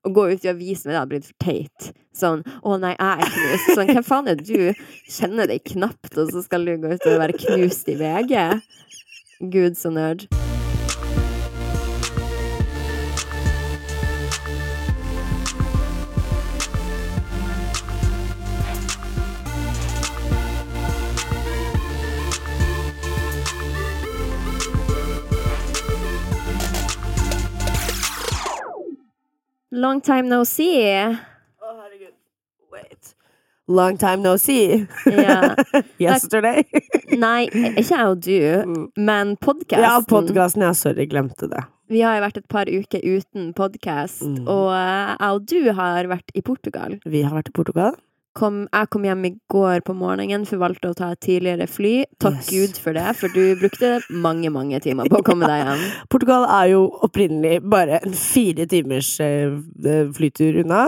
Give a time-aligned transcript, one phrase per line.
[0.00, 1.90] Å gå ut i avisen det hadde blitt for teit.
[2.16, 3.74] Sånn 'Å nei, jeg er knust'.
[3.76, 4.72] Sånn, hvem faen er du?
[5.04, 8.62] Kjenner deg knapt, og så skal du gå ut og være knust i VG?
[9.40, 10.24] Gud, så nerd.
[29.80, 30.82] Long time no see.
[31.00, 32.14] Å, herregud.
[32.74, 33.14] Wait.
[33.70, 34.80] Long time no see.
[35.06, 35.54] Ja.
[36.02, 36.64] Yesterday.
[37.14, 38.86] Nei, ikke jeg og du, Mm.
[38.98, 39.84] men podkasten.
[39.86, 40.64] ja, podkasten.
[40.66, 41.62] Ja, sorry, glemte det.
[41.90, 44.44] Vi har jo vært et par uker uten podkast, Mm.
[44.50, 46.98] og jeg og du har vært i Portugal.
[47.06, 47.96] Vi har vært i Portugal.
[48.40, 51.94] Kom, jeg kom hjem i går på morgenen, for valgte å ta et tidligere fly.
[52.22, 52.50] Takk Yes.
[52.50, 55.82] Gud for det, for du brukte mange, mange timer på å komme deg hjem.
[56.12, 59.52] Portugal er jo opprinnelig bare en fire timers eh,
[60.16, 60.86] flytur unna.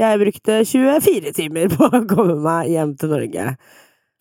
[0.00, 3.46] Jeg brukte 24 timer på å komme meg hjem til Norge.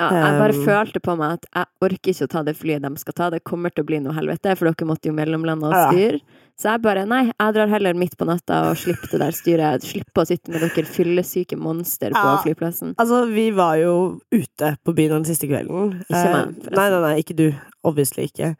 [0.01, 0.65] Ja, jeg bare Um.
[0.65, 3.29] følte på meg at jeg orker ikke å ta det flyet de skal ta.
[3.29, 6.19] Det kommer til å bli noe helvete, for dere måtte jo mellomlande og Ja.
[6.61, 9.81] Så jeg bare nei, jeg drar heller midt på natta og slipper det der styret.
[9.81, 12.37] Slipper å sitte med dere fyllesyke monster på Ja.
[12.43, 12.93] flyplassen.
[12.97, 16.01] Altså, vi var jo ute på byen den siste kvelden.
[16.05, 16.75] Ikke meg, Eh, forresten.
[16.75, 17.55] Nei, nei, nei, ikke du.
[17.83, 18.55] Obviously ikke.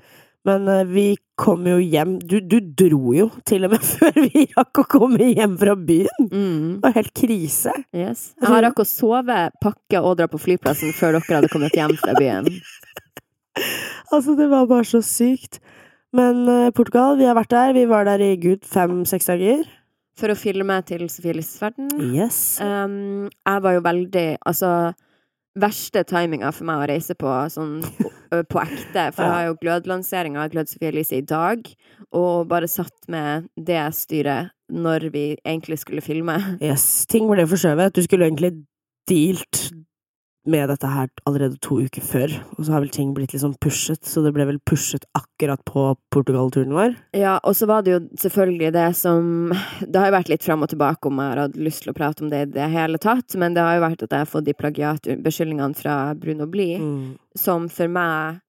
[0.48, 1.06] Men eh, vi
[1.38, 5.32] kom jo hjem Du, du dro jo til og med før vi rakk å komme
[5.32, 6.30] hjem fra byen!
[6.32, 6.80] Mm.
[6.80, 7.76] Det var helt krise.
[7.94, 8.32] Yes.
[8.42, 12.18] Jeg rakk å sove, pakke og dra på flyplassen før dere hadde kommet hjem fra
[12.20, 12.50] byen.
[14.12, 15.58] Altså, det var bare så sykt.
[16.16, 17.74] Men eh, Portugal, vi har vært der.
[17.76, 19.64] Vi var der i gud fem-seks dager.
[20.20, 21.88] For å filme til Sofie Elises verden.
[22.16, 22.60] Yes.
[22.64, 24.72] Um, jeg var jo veldig Altså,
[25.60, 27.82] verste timinga for meg å reise på sånn
[28.52, 29.10] på ekte.
[29.12, 31.66] For jeg har jo glødlanseringa av Glød Sofie Elise i dag,
[32.16, 36.38] og bare satt med det styret når vi egentlig skulle filme.
[36.64, 37.06] yes.
[37.12, 37.96] Ting ble forskjøvet.
[37.96, 38.54] Du skulle egentlig
[39.10, 39.66] dealt
[40.46, 43.54] med dette her allerede to uker før, og så har vel ting blitt litt sånn
[43.62, 46.96] pushet, så det ble vel pushet akkurat på Portugal-turen vår.
[47.14, 49.52] Ja, og så var det jo selvfølgelig det som
[49.86, 51.98] Det har jo vært litt fram og tilbake om jeg har hatt lyst til å
[51.98, 54.32] prate om det i det hele tatt, men det har jo vært at jeg har
[54.34, 56.80] fått de plagiatbeskyldningene fra Bruno Blie.
[56.82, 57.18] Mm.
[57.38, 58.42] som for meg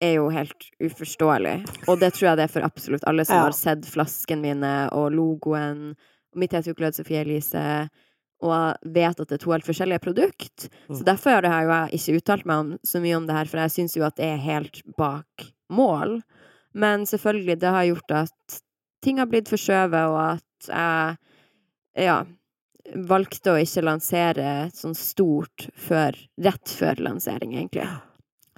[0.00, 1.58] er jo helt uforståelig.
[1.90, 3.42] Og det tror jeg det er for absolutt alle som Ja.
[3.42, 5.90] har sett flaskene mine og logoen.
[6.32, 7.90] Og mitt heter jo Glød Sofie Elise,
[8.42, 10.68] og vet at det er to helt forskjellige produkt.
[10.88, 11.04] Så Mm.
[11.04, 13.96] derfor har jeg ikke uttalt meg om, så mye om det her, for jeg syns
[13.96, 16.22] jo at det er helt bak mål.
[16.74, 18.60] Men selvfølgelig, det har gjort at
[19.02, 21.16] ting har blitt forskjøvet, og at
[21.96, 22.24] jeg ja,
[22.94, 27.86] valgte å ikke lansere sånn stort før, rett før lansering, egentlig.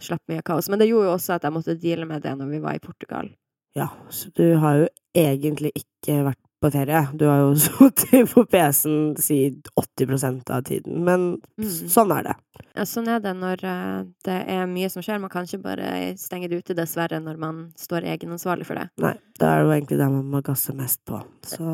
[0.02, 0.68] Slapp mye kaos.
[0.68, 2.82] Men det gjorde jo også at jeg måtte deale med det når vi var i
[2.82, 3.28] Portugal.
[3.74, 7.00] Ja, så du har jo egentlig ikke vært på ferie.
[7.18, 9.38] Du har jo sittet på PC-en si
[9.78, 11.26] 80% av tiden, men
[11.58, 11.68] Mm.
[11.92, 12.34] sånn er det.
[12.74, 15.20] Ja, sånn er det når eh, det er mye som skjer.
[15.20, 18.86] Man kan ikke bare stenge det ute, dessverre, når man står egenansvarlig for det.
[19.02, 21.20] Nei, det er jo egentlig det man må gasse mest på.
[21.46, 21.66] Så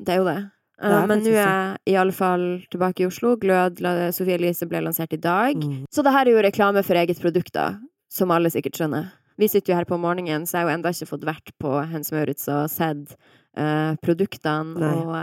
[0.00, 0.40] Det er jo det.
[0.80, 3.34] Det er Eh, men nå er jeg i alle fall tilbake i Oslo.
[3.36, 3.82] Glød
[4.16, 5.54] Sofie Elise ble lansert i dag.
[5.60, 5.82] mm.
[5.92, 7.74] Så det her er jo reklame for eget produkt, da.
[8.10, 9.10] Som alle sikkert skjønner.
[9.38, 11.74] Vi sitter jo her på morgenen, så jeg har jo ennå ikke fått vært på
[11.92, 13.14] Hens Maurits og sett
[13.56, 14.78] eh, produktene.
[14.78, 14.96] Nei.
[15.00, 15.14] Og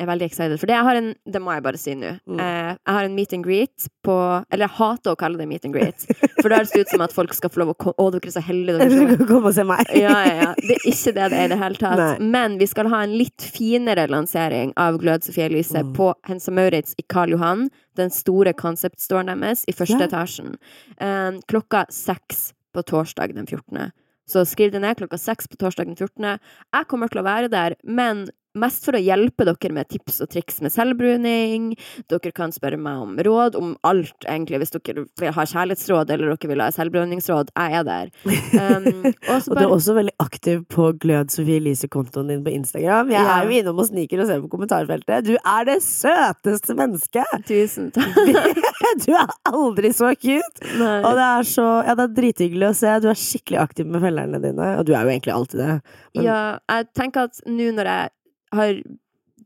[0.00, 0.74] jeg er veldig excited for det.
[0.74, 2.08] Jeg har en, det må jeg bare si nå.
[2.26, 2.38] Mm.
[2.42, 4.14] Eh, jeg har en meet and greet på
[4.50, 6.06] Eller jeg hater å kalle det meet and greet.
[6.40, 8.26] For da høres det ut som at folk skal få lov å komme Å, dere
[8.26, 8.78] er så heldige.
[8.82, 9.92] Dere skal komme og se meg.
[9.94, 10.48] ja, ja, ja.
[10.58, 12.00] Det er ikke det det er i det hele tatt.
[12.02, 12.30] Nei.
[12.34, 15.94] Men vi skal ha en litt finere lansering av Glød Sofie Elise Mm.
[16.00, 17.68] på Hensa Maurits i Karl Johan.
[17.94, 20.08] Den store concept-storen deres i første Ja.
[20.08, 20.56] etasjen.
[20.98, 23.92] Eh, klokka seks på torsdag den 14.
[24.32, 26.38] Så skriv det ned klokka seks på torsdag den 14.
[26.72, 28.26] Jeg kommer til å være der, men
[28.58, 31.70] mest for å hjelpe dere med tips og triks med selvbruning.
[32.12, 36.32] Dere kan spørre meg om råd om alt, egentlig, hvis dere vil ha kjærlighetsråd eller
[36.34, 37.52] dere vil ha selvbruningsråd.
[37.56, 38.12] Jeg er der.
[38.26, 43.10] Um, og du er også veldig aktiv på Glød Sofie Elise-kontoen din på Instagram.
[43.12, 43.38] Jeg Ja.
[43.40, 45.24] er jo innom og sniker og ser på kommentarfeltet.
[45.30, 47.36] Du er det søteste mennesket!
[47.48, 48.16] Tusen takk.
[49.06, 50.66] Du er aldri så cute!
[50.76, 50.98] Nei.
[51.06, 52.90] Og det er så Ja, det er drithyggelig å se.
[53.00, 54.66] Du er skikkelig aktiv med følgerne dine.
[54.78, 55.70] Og du er jo egentlig alltid det.
[56.14, 58.10] Men- Ja, jeg tenker at nå når jeg
[58.52, 58.82] har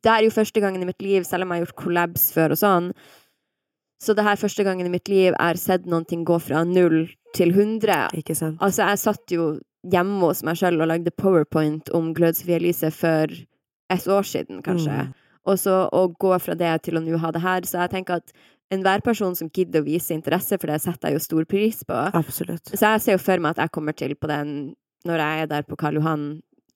[0.06, 2.52] Det er jo første gangen i mitt liv, selv om jeg har gjort collabs før
[2.54, 2.90] og sånn.
[4.02, 6.62] Så det her første gangen i mitt liv jeg har sett noen ting gå fra
[6.68, 8.06] null til hundre.
[8.14, 8.60] Ikke sant?
[8.62, 9.48] Altså, jeg satt jo
[9.90, 13.32] hjemme hos meg sjøl og lagde powerpoint om Glød Sofie Elise for
[13.92, 15.06] et år siden, kanskje.
[15.08, 15.14] Mm.
[15.46, 17.66] Og så å gå fra det til å nå ha det her.
[17.66, 18.34] Så jeg tenker at
[18.74, 22.00] enhver person som gidder å vise interesse for det, setter jeg jo stor pris på.
[22.18, 22.72] Absolutt.
[22.72, 24.74] Så jeg ser jo for meg at jeg kommer til på den
[25.06, 26.24] når jeg er der på Karl Johan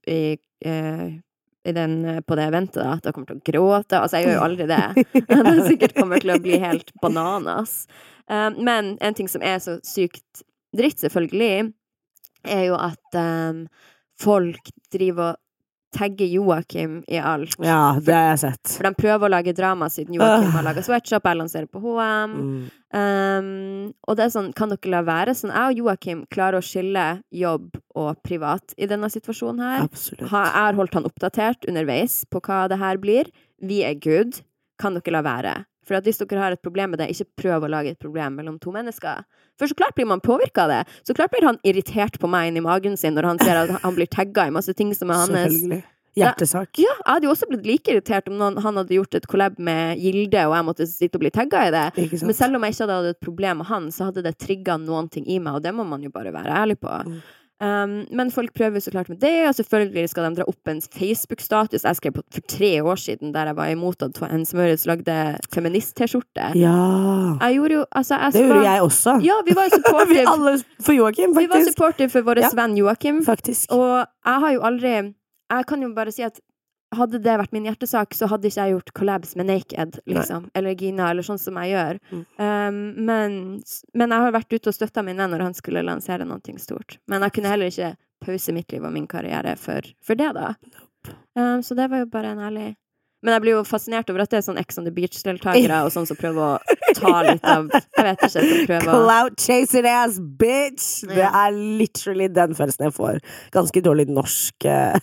[0.06, 1.08] i, eh,
[1.64, 4.00] den, eh, på det eventet, da, at jeg kommer til å gråte.
[4.00, 4.84] Altså, jeg gjør jo aldri det.
[5.50, 7.84] Det sikkert kommer til å bli helt bananas.
[8.30, 10.44] Um, men en ting som er så sykt
[10.76, 11.70] dritt, selvfølgelig,
[12.48, 13.64] er jo at um,
[14.20, 15.40] folk driver og
[15.96, 17.56] tagger Joakim i alt.
[17.58, 18.74] Ja, det har jeg sett.
[18.76, 22.36] For de prøver å lage drama siden Joakim har laga sweatshop, jeg lanserer på HM.
[22.36, 22.68] Mm.
[22.90, 23.48] Um,
[24.06, 25.34] og det er sånn, kan dere la være?
[25.38, 29.88] Sånn, jeg og Joakim klarer å skille jobb og privat i denne situasjonen her.
[29.88, 30.28] Absolutt.
[30.32, 33.30] Ha, jeg har holdt han oppdatert underveis på hva det her blir.
[33.62, 34.42] Vi er good.
[34.80, 35.56] Kan dere la være?
[35.86, 38.36] For at hvis dere har et problem med det, ikke prøv å lage et problem
[38.38, 39.24] mellom to mennesker.
[39.58, 40.82] For så klart blir man påvirka av det.
[41.08, 43.96] Så klart blir han irritert på meg inni magen sin når han ser at han
[43.96, 45.82] blir tagga i masse ting som er hans Selvfølgelig.
[46.18, 46.78] Hjertesak.
[46.82, 49.60] ja, jeg hadde jo også blitt like irritert om noen, han hadde gjort et collab
[49.62, 51.84] med Gilde, og jeg måtte sitte og bli tagga i det.
[52.26, 54.74] Men selv om jeg ikke hadde hatt et problem med han, så hadde det trigga
[54.82, 56.90] noen ting i meg, og det må man jo bare være ærlig på.
[57.06, 57.20] Mm.
[57.60, 60.80] Um, men folk prøver så klart med det, og selvfølgelig skal de dra opp en
[60.80, 64.86] Facebook-status jeg skrev på for tre år siden, der jeg var imot at en smøres
[64.88, 65.16] lagde
[65.52, 66.50] feminist-T-skjorte.
[66.56, 66.76] Ja.
[67.40, 69.10] Jeg gjorde jo Altså, jeg Det gjorde var- jeg også.
[69.24, 70.26] Ja, vi var jo Vi supportive.
[70.32, 72.48] alle for Joakim, vi var supportive for vår Ja.
[72.54, 73.24] venn Joakim.
[73.24, 73.72] Faktisk.
[73.72, 75.14] Og jeg har jo aldri
[75.50, 76.40] Jeg kan jo bare si at
[76.96, 80.48] hadde det vært min hjertesak, så hadde ikke jeg gjort collabs med Naked, liksom.
[80.58, 82.00] Eller Gina, eller sånn som jeg gjør.
[82.10, 82.22] Mm.
[82.42, 83.38] Um, men,
[83.94, 86.98] men jeg har vært ute og støtta min venn når han skulle lansere noe stort.
[87.10, 87.94] Men jeg kunne heller ikke
[88.24, 90.54] pause mitt liv og min karriere for, for det, da.
[91.38, 92.68] Um, så det var jo bare en ærlig
[93.22, 95.90] Men jeg blir jo fascinert over at det er sånn Ex on the Beach-deltakere og
[95.92, 100.16] sånn som prøver å ta litt av Jeg vet ikke, som prøver Clout chasing ass
[100.40, 100.86] bitch!
[101.10, 103.18] Det er literally den følelsen jeg får.
[103.52, 104.64] Ganske dårlig norsk.
[104.64, 104.96] eh,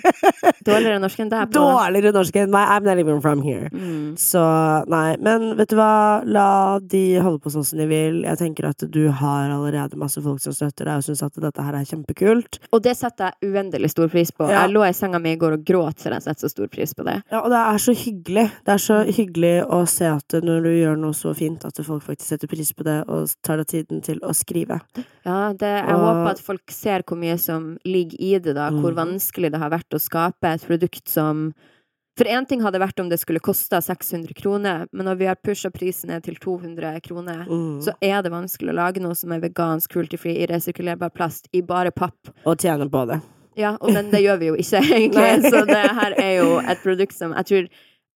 [0.66, 2.66] Dårligere norsk enn deg Dårligere norsk enn meg.
[2.74, 3.68] I'm not even from here.
[3.72, 4.16] mm.
[4.20, 4.42] Så
[4.90, 6.22] nei, men vet du hva?
[6.26, 8.20] La de holde på sånn som de vil.
[8.26, 11.64] Jeg tenker at du har allerede masse folk som støtter deg og syns at dette
[11.66, 12.60] her er kjempekult.
[12.74, 14.48] Og det setter jeg uendelig stor pris på.
[14.50, 14.64] Ja.
[14.64, 16.94] Jeg lå i senga mi i går og gråt for jeg setter så stor pris
[16.96, 17.18] på det.
[17.32, 18.44] Ja, og det er så hyggelig.
[18.66, 22.02] Det er så hyggelig å se at når du gjør noe så fint, at folk
[22.02, 24.80] faktisk setter pris på det og tar deg tiden til å skrive.
[25.24, 28.70] Ja, det, jeg Og- håper at folk ser hvor mye som ligger i det, da.
[28.70, 29.18] Hvor Mm.
[29.18, 31.52] vanskelig det har vært å skape et produkt som
[32.18, 35.36] For én ting hadde vært om det skulle kosta 600 kroner, men når vi har
[35.36, 37.80] pusha prisen ned til 200 kroner, Mm.
[37.80, 41.90] så er det vanskelig å lage noe som er vegansk, cruelty-free, irresirkulerbar plast i bare
[41.92, 42.18] papp.
[42.44, 43.22] Og tjene på det.
[43.58, 45.50] Ja, og men det gjør vi jo ikke, egentlig.
[45.50, 47.70] Så det her er jo et produkt som jeg tror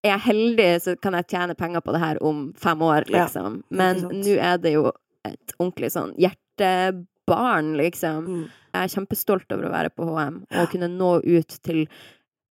[0.04, 3.24] er jeg heldig, så kan jeg tjene penger på det her om fem år, Ja,
[3.24, 3.62] liksom.
[3.72, 4.90] Men nå er det jo
[5.26, 8.26] et ordentlig sånn hjertebarn, liksom.
[8.28, 8.44] Mm.
[8.74, 11.86] Jeg er kjempestolt over å være på HM og kunne nå ut til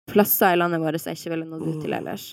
[0.09, 1.97] plasser i landet vårt jeg ikke ville nådd ut til Mm.
[1.99, 2.25] ellers.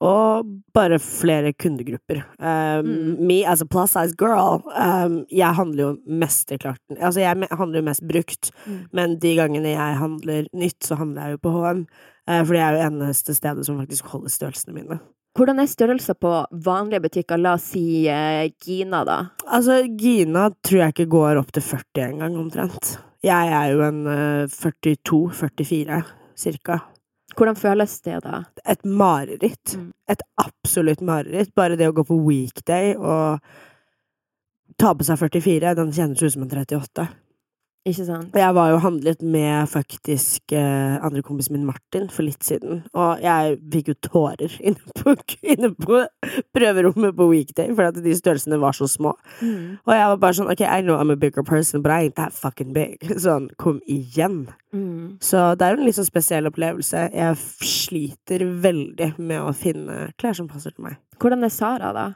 [0.00, 2.22] Og bare flere kundegrupper.
[2.38, 3.26] Um, Mm.
[3.28, 7.48] Me as a plus size girl, um, jeg handler jo mest i klart Altså, jeg
[7.52, 8.78] handler jo mest brukt, Mm.
[8.92, 11.86] men de gangene jeg handler nytt, så handler jeg jo på HM.
[12.28, 15.00] Uh, for det er jo eneste stedet som faktisk holder størrelsene mine.
[15.36, 16.32] Hvordan er størrelser på
[16.64, 17.38] vanlige butikker?
[17.38, 19.18] La oss si uh, Gina, da.
[19.46, 22.96] Altså, Gina tror jeg ikke går opp til 40 engang, omtrent.
[23.22, 26.02] Jeg er jo en uh, 42-44,
[26.36, 26.80] cirka.
[27.40, 28.42] Hvordan føles det, da?
[28.68, 29.72] Et mareritt.
[29.72, 29.86] Mm.
[30.12, 31.54] Et absolutt mareritt.
[31.56, 33.40] Bare det å gå på weekday og
[34.80, 37.06] ta på seg 44, den kjennes ut som en 38.
[37.88, 38.34] Ikke sant?
[38.36, 43.22] Jeg var jo handlet med faktisk eh, andre kompisen min Martin for litt siden, og
[43.24, 46.02] jeg fikk jo tårer inne på, inne på
[46.52, 49.14] prøverommet på weekday, fordi at de størrelsene var så små.
[49.40, 49.80] Mm.
[49.86, 52.18] Og jeg var bare sånn, ok, I know I'm a bigger person, but I ain't
[52.20, 53.00] that fucking big.
[53.24, 54.50] Sånn, kom igjen.
[54.76, 55.16] Mm.
[55.24, 57.08] Så det er jo en litt sånn spesiell opplevelse.
[57.16, 61.00] Jeg sliter veldig med å finne klær som passer til meg.
[61.20, 62.10] Hvordan er Sara, da?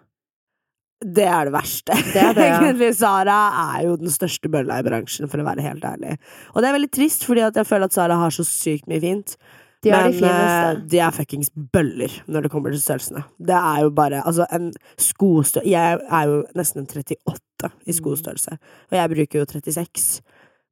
[1.05, 1.97] Det er det verste.
[2.15, 2.55] Det er det, ja.
[2.63, 3.39] Egentlig, Sara
[3.75, 6.17] er jo den største bølla i bransjen, for å være helt ærlig.
[6.55, 9.37] Og det er veldig trist, fordi jeg føler at Sara har så sykt mye fint.
[9.85, 13.21] De har de Men eh, de er fuckings bøller når det kommer til størrelsene.
[13.37, 17.99] Det er jo bare Altså, en skostørrelse Jeg er jo nesten en 38 i Mm.
[17.99, 18.57] skostørrelse,
[18.91, 20.23] og jeg bruker jo 36.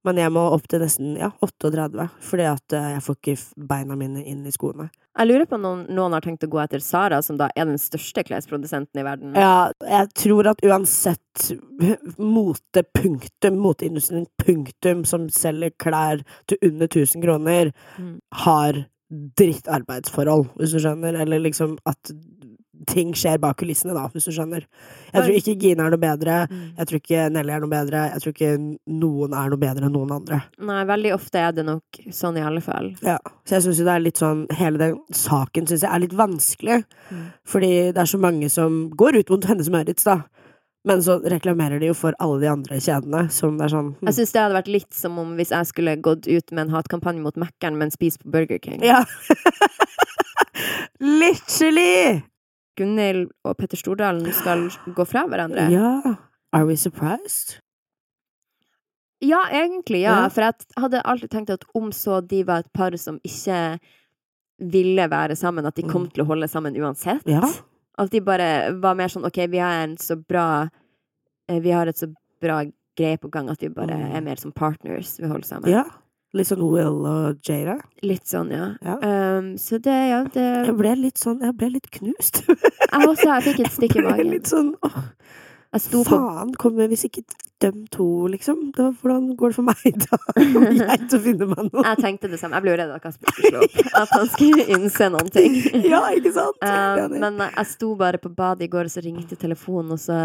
[0.05, 3.97] Men jeg må opp til nesten ja, 38, fordi at eh, jeg får ikke beina
[3.97, 4.89] mine inn i skoene.
[5.19, 7.67] Jeg lurer på om noen, noen har tenkt å gå etter Sara, som da er
[7.69, 9.35] den største klesprodusenten i verden.
[9.37, 11.51] Ja, jeg tror at uansett
[12.17, 18.19] mote, punktum, moteindustrien, punktum, som selger klær til under 1000 kroner, Mm.
[18.33, 18.87] har
[19.37, 22.13] drittarbeidsforhold, hvis du skjønner, eller liksom at
[22.87, 24.67] ting skjer bak kulissene, da, hvis du skjønner.
[25.13, 26.77] Jeg tror ikke Gina er noe bedre, Mm.
[26.79, 28.53] jeg tror ikke Nelly er noe bedre, jeg tror ikke
[28.89, 30.43] noen er noe bedre enn noen andre.
[30.59, 32.95] Nei, veldig ofte er det nok sånn i alle fall.
[33.03, 36.01] Ja, så jeg syns jo det er litt sånn Hele den saken syns jeg er
[36.01, 36.85] litt vanskelig.
[37.11, 37.27] Mm.
[37.45, 40.23] Fordi det er så mange som går ut mot Hennes Maurits, da.
[40.85, 44.07] Men så reklamerer de jo for alle de andre kjedene, som det er sånn hm.
[44.09, 46.75] Jeg syns det hadde vært litt som om hvis jeg skulle gått ut med en
[46.75, 48.83] hatkampanje mot Mækkern, men spist på Burger King.
[48.83, 49.05] Ja!
[51.01, 52.23] Literally!
[52.79, 55.69] Gunhild og Petter Stordalen skal gå fra hverandre.
[55.71, 56.17] Ja.
[56.53, 57.59] Are we surprised?
[59.23, 60.23] Ja, egentlig, ja.
[60.25, 60.29] Ja.
[60.35, 63.79] For jeg hadde alltid tenkt at om så de var et par som ikke
[64.73, 66.11] ville være sammen, at de kom Mm.
[66.15, 67.23] til å holde sammen uansett.
[67.27, 67.43] Ja.
[67.99, 70.69] At de bare var mer sånn OK, vi har en så bra
[71.49, 72.07] eh, Vi har et så
[72.41, 72.65] bra
[72.97, 74.15] greie på gang at vi bare Mm.
[74.17, 75.19] er mer som partners.
[75.21, 75.71] Vi holder sammen.
[75.71, 75.85] ja.
[76.33, 77.77] Litt sånn Will og Jada.
[78.07, 78.71] Litt sånn, ja.
[78.81, 78.97] Ja.
[79.05, 82.43] Um, så det, ja, det Jeg ble litt sånn Jeg ble litt knust.
[82.93, 84.19] Jeg også, jeg fikk et stikk i magen.
[84.19, 84.99] Jeg ble litt sånn åh,
[85.73, 87.23] Faen, kommer hvis ikke
[87.63, 88.67] dem to, liksom?
[88.77, 90.19] Da, hvordan går det for meg, da?
[90.37, 91.87] Kommer jeg til å finne meg noen?
[91.87, 92.59] Jeg tenkte det samme.
[92.59, 93.95] Jeg ble jo redd at Kasper skulle slå opp.
[94.03, 95.57] At han skulle innse noen ting.
[95.93, 96.61] Ja, ikke sant?
[96.61, 100.19] Um, men jeg sto bare på badet i går, og så ringte telefonen, og så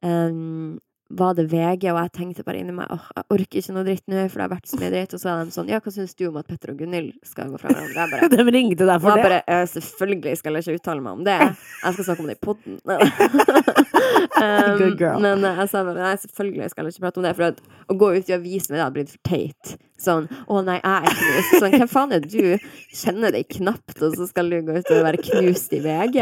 [0.00, 3.86] um, var det VG, og jeg tenkte bare inni meg åh, jeg orker ikke noe
[3.86, 5.14] dritt nå, for det har vært så mye dritt.
[5.14, 7.52] Og så var de sånn ja, hva syns du om at Petter og Gunhild skal
[7.52, 8.06] gå fra hverandre?
[8.10, 9.26] Bare De ringte deg for det?
[9.28, 11.36] bare eh, Selvfølgelig skal jeg ikke uttale meg om det.
[11.38, 12.80] Jeg skal snakke om det i poden.
[14.42, 15.22] um, Good girl.
[15.22, 17.34] men jeg sa bare nei, selvfølgelig skal jeg ikke prate om det.
[17.38, 19.76] For at, å gå ut i avisen det hadde blitt for teit.
[20.02, 21.54] Sånn 'Å nei, jeg er knust'.
[21.62, 22.66] Sånn, hvem faen er du?
[22.92, 26.18] Kjenner deg knapt, og så skal du gå ut og være knust i VG?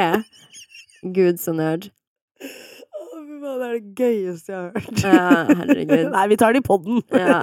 [1.16, 1.90] Gud, så nerd.
[3.44, 5.02] Det er det gøyeste jeg har hørt.
[5.04, 6.10] Ja, herregud.
[6.16, 7.02] Nei, vi tar det i podden.
[7.24, 7.40] Ja.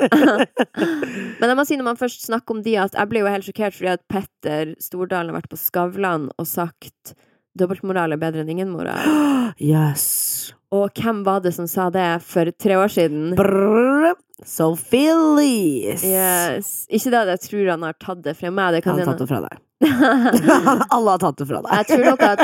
[1.41, 3.47] Men jeg må si når man først snakker om de, at jeg ble jo helt
[3.47, 7.15] sjokkert fordi at Petter Stordalen har vært på Skavlan og sagt
[7.57, 9.07] dobbeltmoral er bedre enn ingen moral.
[9.61, 10.53] Yes.
[10.71, 13.33] Og hvem var det som sa det for tre år siden?
[13.35, 14.13] Brrr.
[14.47, 16.05] Sophie Lees.
[16.07, 16.69] Yes.
[16.89, 18.77] Ikke det at jeg tror han har tatt det fra meg.
[18.77, 19.59] Det kan Han har tatt det fra deg.
[20.95, 21.71] Alle har tatt det fra deg.
[21.81, 22.43] Jeg tror nok at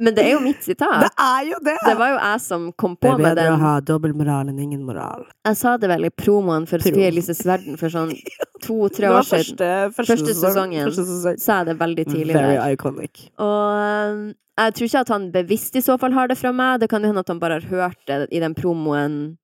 [0.00, 1.10] Men det er jo mitt Det sitat.
[1.20, 1.74] er jo det!
[1.84, 3.80] Det var jo jeg som kom på med Det på er bedre å ha ha
[3.90, 5.26] dobbeltmoral enn ingen moral.
[5.46, 8.12] Jeg sa det vel i promoen for Sofie Elises verden for sånn
[8.64, 9.58] to-tre år siden.
[9.92, 10.88] første, første, sesongen.
[10.88, 11.38] Første sesong.
[11.44, 12.72] Sa jeg det veldig tidlig Very der.
[12.76, 13.26] iconic.
[13.38, 14.24] Og um,
[14.60, 16.80] jeg tror ikke at han bevisst i så fall har det fra meg.
[16.84, 19.36] Det kan jo hende at han bare har hørt det i den promoen,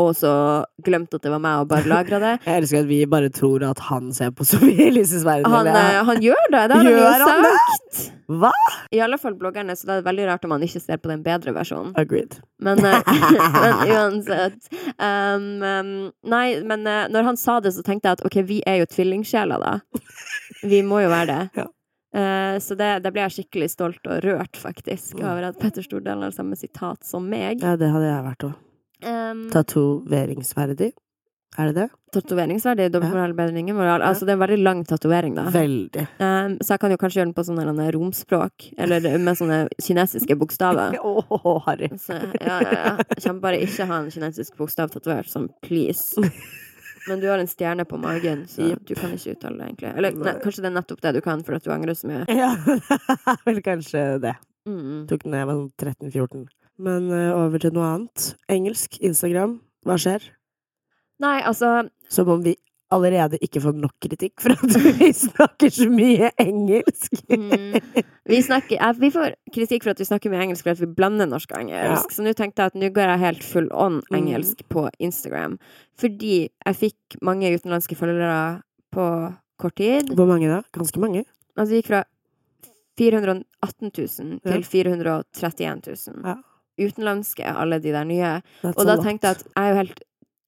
[0.00, 0.30] og så
[0.86, 2.30] glemte at det var meg, og bare lagra det.
[2.48, 5.50] Jeg elsker at vi bare tror at han ser på Sofie Elises verden.
[5.52, 6.62] Han, eh, han gjør det!
[6.72, 7.52] Det har Gjør han jo han det?
[7.58, 8.06] sagt!
[8.32, 8.50] Hva?
[8.96, 11.20] I alle fall bloggerne, så det er veldig rart om han ikke ser på den
[11.26, 11.92] bedre versjonen.
[12.00, 12.38] Agreed.
[12.64, 13.12] Men, eh,
[13.60, 15.92] men uansett um, um,
[16.32, 18.88] Nei, men eh, når han sa det, så tenkte jeg at ok, vi er jo
[18.88, 19.76] tvillingsjeler, da.
[20.64, 21.62] Vi må jo være det.
[21.62, 21.68] Ja.
[22.60, 25.22] Så det, det ble jeg skikkelig stolt og rørt, faktisk, Mm.
[25.30, 27.62] over at Petter Stordalen har samme sitat som meg.
[27.64, 28.58] Ja, det hadde jeg vært òg.
[29.02, 30.92] Um, Tatoveringsverdig.
[31.60, 31.88] Er det det?
[32.14, 34.00] Tatoveringsverdig, dobbeltmoral, bedre enn ingen moral.
[34.04, 35.44] Altså, det er en veldig lang tatovering, da.
[35.52, 36.04] Veldig.
[36.16, 40.36] Um, så jeg kan jo kanskje gjøre den på sånne romspråk, eller med sånne kinesiske
[40.40, 40.96] bokstaver.
[41.02, 41.90] Å, Harry.
[42.00, 42.94] Så, ja, ja, ja.
[43.12, 46.24] Jeg kommer bare ikke ha en kinesisk bokstav tatovert, sånn please.
[47.08, 48.84] Men du har en stjerne på magen, så yep.
[48.88, 49.92] du kan ikke uttale det, egentlig.
[49.98, 52.24] Eller ne, kanskje det er nettopp det du kan, for at du angrer så mye.
[52.32, 52.54] Ja,
[53.48, 54.36] vel kanskje det.
[54.68, 55.04] Mm.
[55.10, 56.44] Tok den da jeg var sånn 13-14.
[56.82, 58.32] Men eh, over til noe annet.
[58.50, 59.58] Engelsk, Instagram.
[59.86, 60.24] Hva skjer?
[61.22, 62.56] Nei, altså Som om vi
[62.92, 67.14] allerede ikke får nok kritikk for at vi snakker så mye engelsk.
[67.30, 67.78] mm,
[68.28, 71.30] vi, snakker, vi får kritikk for at vi snakker mye engelsk for at vi blander
[71.30, 72.10] norsk og engelsk.
[72.10, 72.16] Ja.
[72.18, 74.18] Så nå tenkte jeg at nå går jeg helt full on Mm.
[74.18, 75.56] engelsk på Instagram.
[75.96, 78.60] Fordi jeg fikk mange utenlandske følgere
[78.92, 79.06] på
[79.62, 80.12] kort tid.
[80.18, 80.60] Hvor mange da?
[80.76, 81.24] Ganske mange.
[81.56, 82.04] Altså det gikk fra
[83.00, 84.52] 418 000 Ja.
[84.52, 86.24] til 431 000.
[86.28, 86.36] Ja.
[86.80, 88.38] Utenlandske, alle de der nye.
[88.62, 90.02] That's Og da tenkte jeg at jeg er jo helt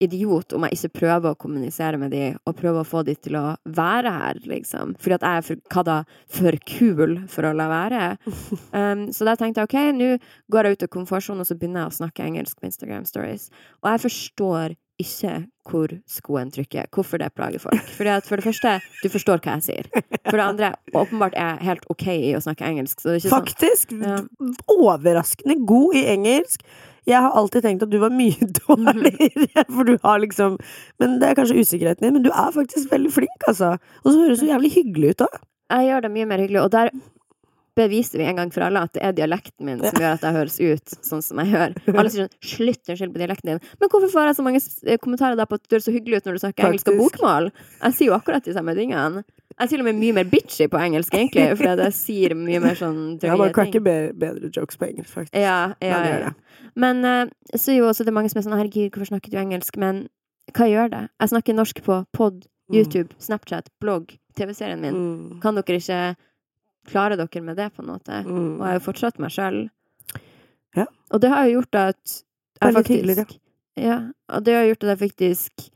[0.05, 3.37] idiot om jeg ikke prøver å kommunisere med de, og prøver å få de til
[3.39, 3.45] å
[3.77, 4.95] være her, liksom.
[5.01, 5.99] Fordi at jeg er for, hva da,
[6.39, 8.05] for kul for å la være.
[8.75, 10.07] Um, så da tenkte jeg ok, nå
[10.51, 13.47] går jeg ut av komfortsonen, og så begynner jeg å snakke engelsk på Instagram stories.
[13.85, 15.35] Og jeg forstår ikke
[15.69, 17.87] hvor skoen trykker, hvorfor det plager folk.
[17.97, 19.89] Fordi at for det første, du forstår hva jeg sier.
[20.29, 23.01] For det andre, åpenbart er jeg helt ok i å snakke engelsk.
[23.01, 24.19] Så det ikke sånn Faktisk Ja.
[24.71, 26.63] overraskende god i engelsk.
[27.09, 30.59] Jeg har alltid tenkt at du var mye dårligere, for du har liksom
[31.01, 33.75] Men det er kanskje usikkerheten din, men du er faktisk veldig flink, altså.
[34.05, 35.43] Og så høres du jævlig hyggelig ut, òg.
[35.75, 36.91] Jeg gjør det mye mer hyggelig, og der
[37.75, 40.37] beviser vi en gang for alle at det er dialekten min som gjør at jeg
[40.37, 41.77] høres ut sånn som jeg gjør.
[41.95, 43.63] Alle sier sånn 'slutt å skylde på dialekten din'.
[43.81, 46.21] Men hvorfor får jeg så mange eh, kommentarer da på at du høres så hyggelig
[46.21, 47.51] ut når du snakker engelsk og bokmål?
[47.83, 49.25] Jeg sier jo akkurat de samme tingene.
[49.55, 52.61] Jeg er til og med mye mer bitchy på engelsk, egentlig, fordi jeg sier mye
[52.63, 55.35] mer sånn drøye cracker be bedre jokes på engelsk, faktisk.
[55.35, 56.33] Ja, ja, Ja, ja, ja.
[56.75, 59.39] Men eh, så er jo også det mange som er sånn 'herregud, hvorfor snakker du
[59.39, 60.09] engelsk?' Men
[60.55, 61.09] hva gjør det?
[61.21, 64.95] Jeg snakker norsk på pod, YouTube, Snapchat, blogg, TV-serien min.
[64.95, 65.41] Mm.
[65.41, 66.17] Kan dere ikke
[66.89, 68.21] klare dere med det, på en måte?
[68.27, 68.59] Mm.
[68.59, 69.63] Og jeg er jo fortsatt meg sjøl.
[70.75, 70.87] Ja.
[71.15, 72.19] Og det har jo gjort at
[72.61, 73.41] jeg litt hyggeligere.
[73.81, 73.99] Ja,
[74.31, 75.69] og det har gjort at jeg faktisk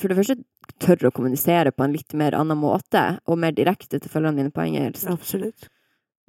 [0.00, 0.38] for det første
[0.80, 4.54] tør å kommunisere på en litt mer annen måte, og mer direkte til følgene mine
[4.54, 5.10] på engelsk.
[5.12, 5.68] Absolutt.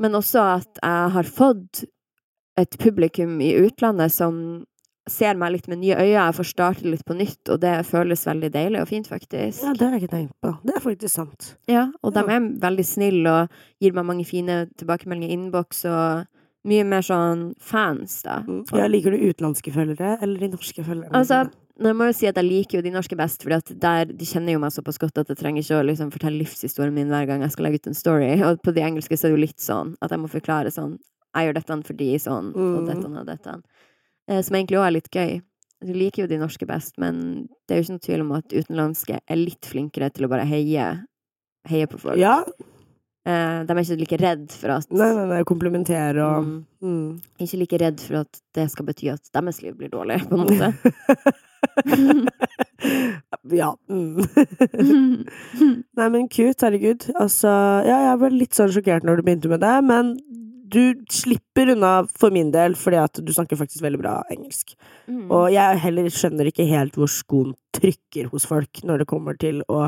[0.01, 1.83] Men også at jeg har fått
[2.59, 4.63] et publikum i utlandet som
[5.10, 6.12] ser meg litt med nye øyne.
[6.13, 9.63] Jeg får starte litt på nytt, og det føles veldig deilig og fint, faktisk.
[9.63, 10.51] Ja, det har jeg ikke tenkt på.
[10.63, 11.55] Det er faktisk sant.
[11.67, 13.50] Ja, og de er veldig snille og
[13.81, 16.27] gir meg mange fine tilbakemeldinger i innboks og
[16.70, 18.43] mye mer sånn fans, da.
[18.46, 18.62] Mm.
[18.77, 21.10] Ja, liker du utenlandske følgere eller de norske følgerne?
[21.17, 21.48] Altså,
[21.81, 23.72] nå må jeg jo si at jeg liker jo de norske best, at
[24.13, 27.10] de kjenner jo meg såpass godt at jeg trenger ikke å liksom fortelle livshistorien min
[27.10, 28.36] hver gang jeg skal legge ut en story.
[28.46, 31.00] Og på de engelske så er det jo litt sånn at jeg må forklare sånn
[31.31, 32.86] Jeg gjør dette fordi sånn, og Mm.
[32.91, 33.51] dette og dette.
[34.30, 35.40] Eh, Som egentlig òg er litt gøy.
[35.82, 38.54] Du liker jo de norske best, men det er jo ikke noe tvil om at
[38.54, 40.92] utenlandske er litt flinkere til å bare heie,
[41.70, 42.20] heie på folk.
[42.22, 42.44] Ja.
[43.25, 47.10] Eh, De er ikke like redd for at Nei, nei, nei, komplementere og mm, mm.
[47.46, 50.46] Ikke like redd for at det skal bety at deres liv blir dårlig, på en
[50.46, 50.74] måte.
[53.51, 53.75] Ja.
[53.90, 54.22] Mm.
[55.98, 57.08] Nei, men cute, herregud.
[57.20, 57.51] Altså,
[57.86, 60.13] ja, jeg ble litt sånn sjokkert når du begynte med det, men
[60.72, 64.74] du slipper unna for min del, fordi at du snakker faktisk veldig bra engelsk.
[65.08, 65.25] Mm.
[65.30, 69.62] Og jeg heller skjønner ikke helt hvor skoen trykker hos folk når det kommer til
[69.72, 69.86] å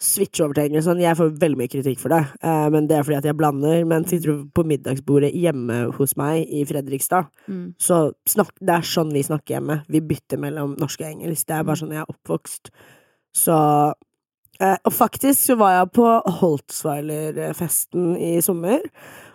[0.00, 0.86] switche over til engelsk.
[0.88, 3.36] Sånn, jeg får veldig mye kritikk for det, eh, men det er fordi at jeg
[3.38, 3.82] blander.
[3.86, 7.74] Men sitter du på middagsbordet hjemme hos meg i Fredrikstad, Mm.
[7.78, 9.82] så snak, det er sånn vi snakker hjemme.
[9.88, 11.46] Vi bytter mellom norsk og engelsk.
[11.46, 12.70] Det er bare sånn jeg er oppvokst.
[13.34, 13.58] Så
[14.60, 16.08] eh, Og faktisk så var jeg på
[16.40, 18.80] Holtzweiler-festen i sommer.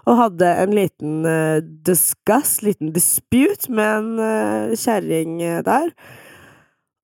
[0.05, 5.89] Og hadde en liten eh, discuss, liten dispute, med en eh, kjerring eh, der.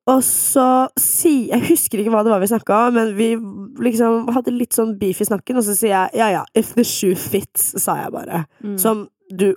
[0.09, 3.31] Og så si Jeg husker ikke hva det var vi snakka om, men vi
[3.85, 6.85] liksom hadde litt sånn beef i snakken, og så sier jeg ja ja, if the
[6.85, 8.45] shoe fits, sa jeg bare.
[8.65, 8.77] Mm.
[8.81, 9.51] Som du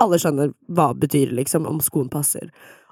[0.00, 2.48] Alle skjønner hva betyr, liksom, om skoen passer.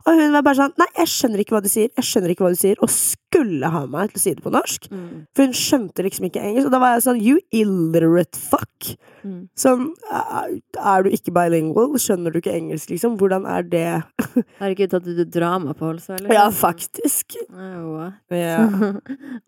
[0.08, 2.46] Og hun var bare sånn Nei, jeg skjønner ikke hva du sier, jeg skjønner ikke
[2.46, 4.88] hva du sier, og skulle ha meg til å si det på norsk.
[4.94, 5.08] Mm.
[5.36, 8.92] For hun skjønte liksom ikke engelsk, og da var jeg sånn You illiterate fuck!
[9.26, 9.40] Mm.
[9.58, 11.96] Sånn Er du ikke bilingual?
[12.00, 13.18] Skjønner du ikke engelsk, liksom?
[13.20, 13.86] Hvordan er det
[14.62, 16.14] Herregud, hadde du drama på Holsøy?
[16.21, 16.32] eller?
[16.38, 17.36] Ja, faktisk.
[17.52, 18.97] Oh, yeah.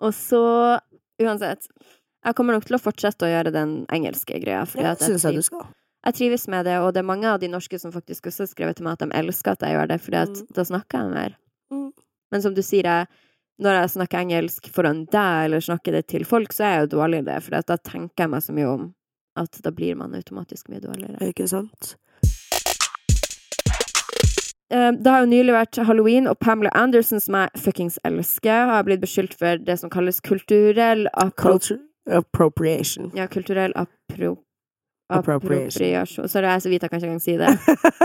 [0.03, 0.42] og så,
[1.23, 1.70] uansett
[2.27, 4.66] Jeg kommer nok til å fortsette å gjøre den engelske greia.
[4.68, 5.70] fordi Det syns jeg du skal.
[6.07, 8.51] Jeg trives med det, og det er mange av de norske som faktisk også har
[8.55, 10.47] skrevet til meg at de elsker at jeg gjør det, fordi at Mm.
[10.57, 11.35] da snakker jeg mer.
[11.73, 11.93] Mm.
[12.33, 13.07] Men som du sier, jeg,
[13.61, 16.97] når jeg snakker engelsk foran deg, eller snakker det til folk, så er jeg jo
[16.97, 18.95] dårlig i det, for da tenker jeg meg så mye om
[19.37, 21.21] at da blir man automatisk mye dårligere.
[21.29, 21.97] Ikke sant?
[24.73, 28.85] Eh, Det har jo nylig vært halloween, og Pamela Anderson, som jeg fuckings elsker, har
[28.85, 31.59] blitt beskyldt for det som kalles kulturell appro...
[31.59, 33.11] Culture appropriation.
[33.15, 34.39] Ja, kulturell appro...
[35.11, 35.68] Appropriation.
[35.68, 36.29] Appropriasjon.
[36.29, 37.51] Sorry, jeg er så vidt jeg kan ikke engang si det.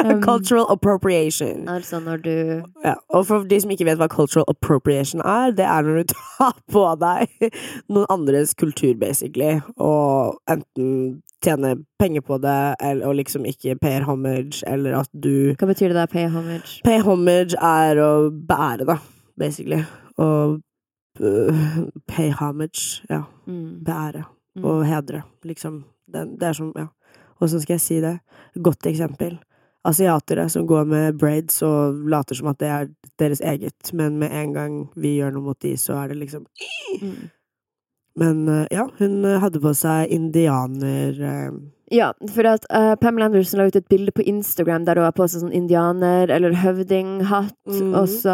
[0.05, 1.69] Um, Cultural appropriation.
[1.69, 2.31] Altså når du
[2.83, 6.13] Ja, og for de som ikke vet hva cultural appropriation er, det er når du
[6.37, 7.51] tar på deg
[7.89, 14.03] noen andres kultur, basically, og enten tjener penger på det, eller, og liksom ikke payer
[14.05, 16.81] homage, eller at du Hva betyr det da, pay homage?
[16.85, 18.99] Pay homage er å bære, da,
[19.39, 19.81] basically.
[20.17, 20.59] Og
[21.21, 21.65] uh,
[22.07, 23.23] pay homage, ja.
[23.47, 23.83] Mm.
[23.85, 24.63] Bære Mm.
[24.71, 25.81] og hedre, liksom.
[26.07, 26.85] Det, det er som, ja.
[27.41, 28.19] Åssen skal jeg si det?
[28.61, 29.37] Godt eksempel.
[29.85, 32.87] Asiatere som går med braids og later som at det er
[33.21, 36.45] deres eget, men med en gang vi gjør noe mot de, så er det liksom
[37.01, 37.29] Mm.
[38.17, 41.57] Men øh, ja, hun øh, hadde på seg indianer øh,
[41.91, 45.11] Ja, for at uh, Pamela Anderson la ut et bilde på Instagram der hun har
[45.11, 47.91] på seg sånn indianer- eller høvdinghatt, Mhm.
[47.93, 48.31] og så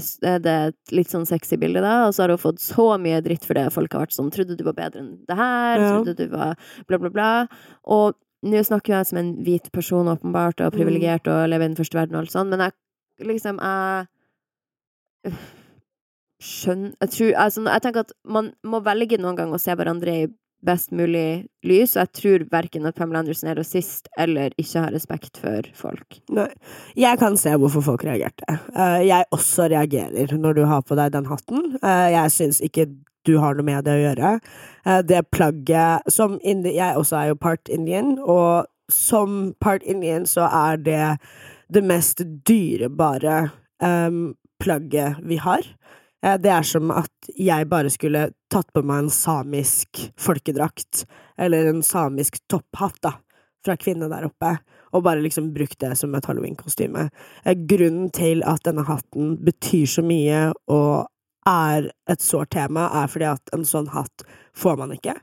[0.32, 3.20] er det et litt sånn sexy bilde, da, og så har hun fått så mye
[3.22, 3.68] dritt for det.
[3.72, 5.92] Folk har vært sånn 'Trodde du var bedre enn det her', Ja.
[6.02, 6.56] 'Trodde du var
[6.88, 7.48] bla, bla, bla'.
[7.84, 10.78] Og nå snakker jeg som en hvit person, åpenbart, og Mm.
[10.78, 12.72] privilegert og lever i den første verden og alt sånt, men jeg
[13.26, 14.06] liksom jeg
[16.40, 20.14] skjønner Jeg tror altså, Jeg tenker at man må velge noen gang å se hverandre
[20.24, 20.28] i
[20.62, 24.92] best mulig lys, og jeg tror verken at Pamela Anderson er rasist eller ikke har
[24.92, 26.18] respekt for folk.
[26.36, 26.50] Nei.
[27.00, 28.44] Jeg kan se hvorfor folk reagerte.
[28.76, 31.78] Eh, jeg også reagerer når du har på deg den hatten.
[31.80, 32.90] Eh, jeg syns ikke
[33.30, 34.34] du har noe med det å gjøre.
[34.84, 40.26] Eh, det plagget som indi Jeg også er jo part indian, og som part indian
[40.26, 41.04] så er det
[41.70, 43.50] det mest dyrebare
[43.82, 45.62] um, plagget vi har.
[46.24, 51.04] Eh, Det er som at jeg bare skulle tatt på meg en samisk folkedrakt,
[51.38, 53.14] eller en samisk topphatt, da,
[53.64, 54.56] fra kvinne der oppe,
[54.90, 57.08] og bare liksom brukt det som et halloweenkostyme.
[57.44, 61.06] Eh, Grunnen til at denne hatten betyr så mye og
[61.48, 64.24] er et sårt tema, er fordi at en sånn hatt
[64.56, 65.16] får man ikke.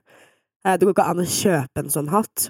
[0.65, 2.49] Eh, Det går ikke an å kjøpe en sånn hatt.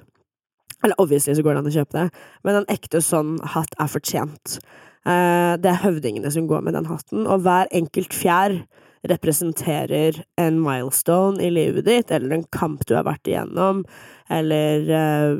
[0.83, 2.09] Eller obviously så går det an å kjøpe det,
[2.45, 4.59] men en ekte sånn hatt er fortjent.
[5.07, 8.59] Eh, det er høvdingene som går med den hatten, og hver enkelt fjær
[9.07, 13.83] representerer en milestone i livet ditt, eller en kamp du har vært igjennom,
[14.29, 15.37] eller eh,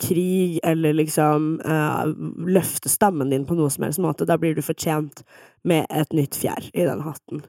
[0.00, 2.14] krig, eller liksom eh,
[2.50, 4.26] løfte stammen din på noe som helst måte.
[4.26, 5.22] Da blir du fortjent
[5.64, 7.44] med et nytt fjær i den hatten.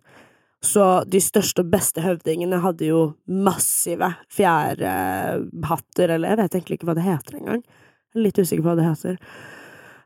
[0.65, 6.88] Så de største og beste høvdingene hadde jo massive fjærhatter, eller jeg vet egentlig ikke
[6.89, 7.62] hva det heter engang.
[8.15, 9.19] Jeg er litt usikker på hva det heter.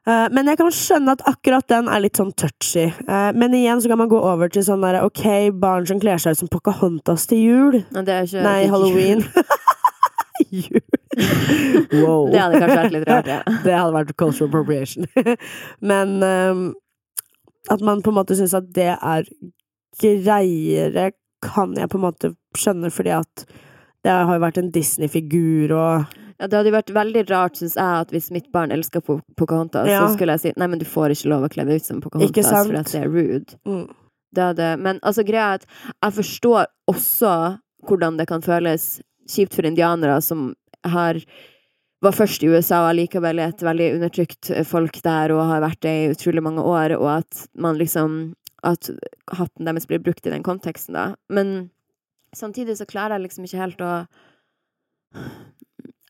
[0.10, 2.88] Eh, Men jeg kan skjønne at akkurat den er litt sånn touchy.
[3.08, 6.18] Eh, Men igjen så kan man gå over til sånn derre ok, barn som kler
[6.18, 7.80] seg ut som Pocahontas til jul.
[7.94, 9.24] Men det er ikke, Nei, det er halloween.
[10.50, 10.82] jul.
[11.90, 12.30] Wow.
[12.32, 13.40] Det hadde kanskje vært litt rart, ja.
[13.66, 15.08] Det hadde vært cultural appropriation.
[15.82, 16.62] Men ehm,
[17.70, 19.28] at man på en måte syns at det er
[20.00, 21.12] greiere,
[21.44, 23.46] kan jeg på en måte skjønne, fordi at
[24.04, 27.74] det har jo vært en Disney-figur og Ja, det hadde jo vært veldig rart, syns
[27.76, 30.06] jeg, at hvis mitt barn elsker Po- Pocahontas, Ja.
[30.08, 32.00] så skulle jeg si nei, men du får ikke lov å kle deg ut som
[32.00, 33.58] Pocahontas, for at det er rude.
[33.68, 33.90] mm.
[34.32, 35.66] Det hadde, men altså, greia er at
[36.04, 40.54] jeg forstår også hvordan det kan føles kjipt for indianere som
[40.86, 41.16] har
[42.06, 45.82] var først i USA og allikevel er et veldig undertrykt folk der og har vært
[45.84, 48.90] det i utrolig mange år, og at man liksom At
[49.32, 51.16] hatten deres blir brukt i den konteksten, da.
[51.30, 51.70] Men
[52.36, 53.92] samtidig så klarer jeg liksom ikke helt å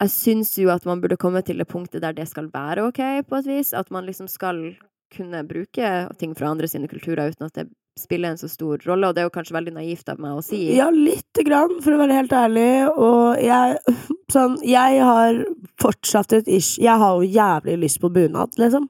[0.01, 3.21] Jeg syns jo at man burde komme til det punktet der det skal være ok,
[3.29, 3.73] på et vis.
[3.73, 4.79] At man liksom skal
[5.13, 7.69] kunne bruke ting fra andre sine kulturer uten at det
[7.99, 9.07] spiller en så stor rolle.
[9.07, 10.61] Og det er jo kanskje veldig naivt av meg å si.
[10.77, 12.69] Ja, lite grann, for å være helt ærlig.
[12.95, 13.97] Og jeg
[14.29, 15.39] Sånn, jeg har
[15.81, 18.85] fortsatt et ish Jeg har jo jævlig lyst på bunad, liksom.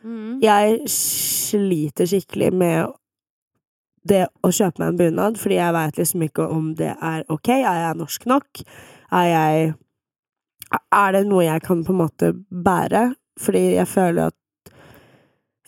[0.00, 0.38] Mm.
[0.40, 2.94] Jeg sliter skikkelig med
[4.08, 7.50] det å kjøpe meg en bunad, fordi jeg veit liksom ikke om det er ok.
[7.58, 8.64] Er jeg norsk nok?
[9.12, 9.74] Er jeg
[10.92, 13.10] Er det noe jeg kan på en måte bære?
[13.40, 14.36] Fordi jeg føler at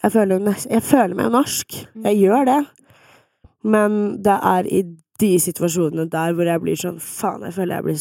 [0.00, 1.76] Jeg føler, jeg føler meg norsk.
[2.06, 2.60] Jeg gjør det.
[3.62, 4.82] Men det er i
[5.20, 7.98] de situasjonene der hvor jeg blir sånn Faen, jeg føler jeg blir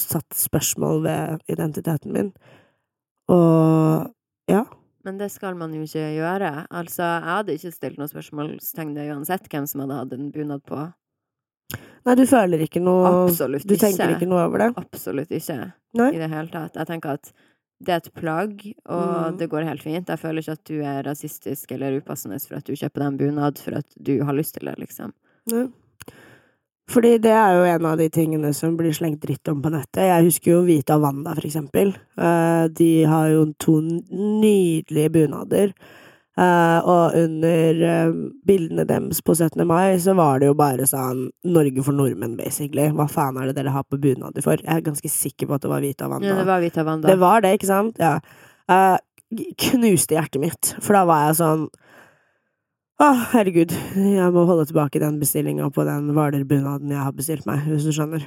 [0.00, 2.32] satt spørsmål ved identiteten min.
[3.30, 4.10] Og
[4.50, 4.64] ja.
[5.06, 6.50] Men det skal man jo ikke gjøre.
[6.68, 10.64] Altså, jeg hadde ikke stilt noe spørsmålstegn ved uansett hvem som hadde hatt en bunad
[10.66, 10.82] på.
[12.08, 14.22] Nei, du føler ikke noe Absolutt Du tenker ikke.
[14.22, 14.68] ikke noe over det?
[14.80, 15.58] Absolutt ikke.
[16.00, 16.10] Nei.
[16.16, 16.78] I det hele tatt.
[16.80, 17.32] Jeg tenker at
[17.82, 19.38] det er et plagg, og Mm.
[19.38, 20.06] det går helt fint.
[20.08, 23.16] Jeg føler ikke at du er rasistisk eller upassende for at du kjøper deg en
[23.18, 25.12] bunad for at du har lyst til det, liksom.
[25.50, 25.66] Ja.
[26.90, 30.02] Fordi det er jo en av de tingene som blir slengt dritt om på nettet.
[30.10, 31.94] Jeg husker jo Vita Wanda, for eksempel.
[32.18, 35.72] Eh, de har jo to nydelige bunader.
[36.38, 39.60] Eh, og under uh, bildene deres på 17.
[39.66, 42.86] mai så var det jo bare sånn Norge for nordmenn, basically.
[42.94, 44.62] Hva faen er det dere har på bunader for?
[44.62, 46.30] Jeg er ganske sikker på at det var Vita Wanda.
[46.30, 47.10] Ja, det var Vita Wanda.
[47.10, 47.98] Det var det, ikke sant?
[48.00, 48.18] Ja.
[48.70, 48.96] Uh,
[49.60, 51.68] knuste hjertet mitt, for da var jeg sånn
[53.00, 57.62] Å, herregud, jeg må holde tilbake den bestillinga på den Hvaler-bunaden jeg har bestilt meg,
[57.64, 58.26] hvis du skjønner.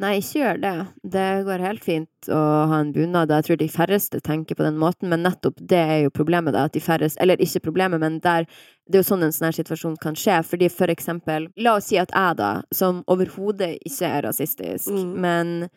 [0.00, 0.70] Nei, ikke gjør det.
[1.12, 2.38] Det går helt fint å
[2.70, 3.28] ha en bunad.
[3.34, 6.62] Jeg tror de færreste tenker på den måten, men nettopp det er jo problemet, da.
[6.70, 8.46] At de færreste Eller ikke problemet, men der
[8.90, 10.40] Det er jo sånn en sånn her situasjon kan skje.
[10.42, 15.14] Fordi for eksempel La oss si at jeg, da, som overhodet ikke er rasistisk, Mm.
[15.20, 15.70] men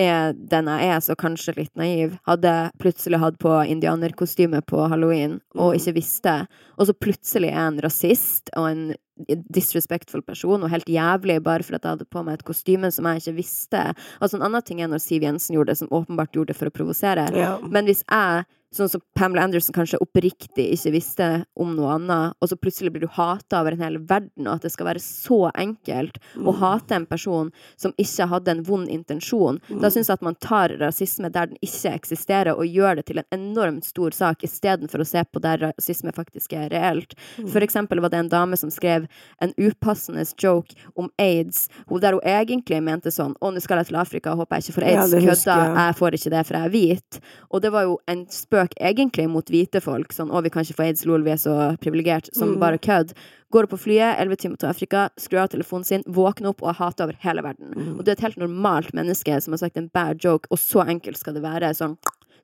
[0.00, 5.40] er den jeg er, så kanskje litt naiv, hadde plutselig hatt på indianerkostyme på halloween
[5.54, 5.78] og Mm.
[5.78, 6.46] ikke visste,
[6.78, 8.94] og så plutselig er jeg en rasist og en
[9.52, 13.04] disrespectful person og helt jævlig bare for at jeg hadde på meg et kostyme som
[13.10, 13.82] jeg ikke visste.
[14.20, 16.70] Altså En annen ting er når Siv Jensen gjorde det, som åpenbart gjorde det for
[16.70, 17.28] å provosere.
[17.36, 17.58] Ja.
[17.68, 21.28] Men hvis jeg, sånn som Pamela Anderson, kanskje oppriktig ikke visste
[21.60, 24.66] om noe annet, og så plutselig blir du hata over en hel verden, og at
[24.66, 29.60] det skal være så enkelt å hate en person som ikke hadde en vond intensjon,
[29.82, 33.22] da syns jeg at man tar rasisme der den ikke eksisterer, og gjør det til
[33.22, 37.16] en enormt stor sak, istedenfor å se på der rasisme faktisk er reelt.
[37.42, 39.08] For eksempel var det en dame som skrev
[39.42, 41.68] en upassende joke om aids,
[42.02, 44.86] der hun egentlig mente sånn Å, nå skal jeg til Afrika, håper jeg ikke får
[44.88, 45.12] aids.
[45.22, 47.18] Kødda, jeg får ikke det, for jeg er hvit.
[47.50, 50.08] Og det var jo en spøk egentlig mot hvite folk.
[50.12, 52.34] Sånn 'Å, vi kan ikke få aids, lol, vi er så privilegert'.
[52.34, 52.60] Som Mm.
[52.60, 53.12] bare kødd.
[53.52, 56.92] Går på flyet, elleve timer til Afrika, skrur av telefonen sin, våkner opp og hater
[56.92, 57.74] hata over hele verden.
[57.74, 57.98] Mm.
[57.98, 60.86] Og du er et helt normalt menneske som har sagt en bad joke, og så
[60.86, 61.74] enkelt skal det være.
[61.74, 61.96] Sånn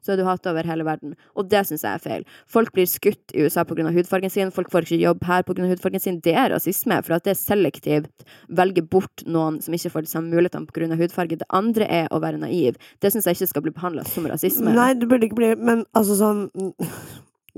[0.04, 1.14] så er du hata over hele verden.
[1.38, 2.26] Og det syns jeg er feil.
[2.50, 3.90] Folk blir skutt i USA pga.
[3.94, 5.68] hudfargen sin, folk får ikke jobb her pga.
[5.68, 6.20] hudfargen sin.
[6.24, 10.12] Det er rasisme, for at det er selektivt Velge bort noen som ikke får de
[10.12, 10.98] samme mulighetene pga.
[10.98, 11.38] hudfarge.
[11.38, 12.78] Det andre er å være naiv.
[13.00, 14.74] Det syns jeg ikke skal bli behandla som rasisme.
[14.74, 16.42] Nei, det burde ikke bli Men altså sånn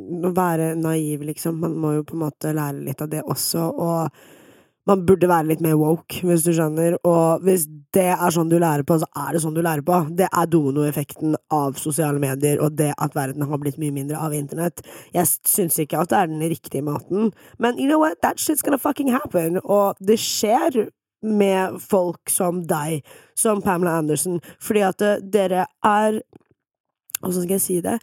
[0.01, 1.59] Å være naiv, liksom.
[1.61, 4.09] Man må jo på en måte lære litt av det også, og
[4.91, 6.97] man burde være litt mer woke, hvis du skjønner.
[7.07, 10.01] Og hvis det er sånn du lærer på, så er det sånn du lærer på.
[10.19, 14.35] Det er dominoeffekten av sosiale medier, og det at verden har blitt mye mindre av
[14.37, 14.83] internett.
[15.15, 18.67] Jeg syns ikke at det er den riktige måten, men you know what, that shit's
[18.67, 19.61] gonna fucking happen.
[19.63, 20.89] Og det skjer
[21.21, 23.05] med folk som deg,
[23.39, 26.23] som Pamela Anderson, fordi at eh, dere er
[27.21, 27.99] Hvordan skal jeg si det?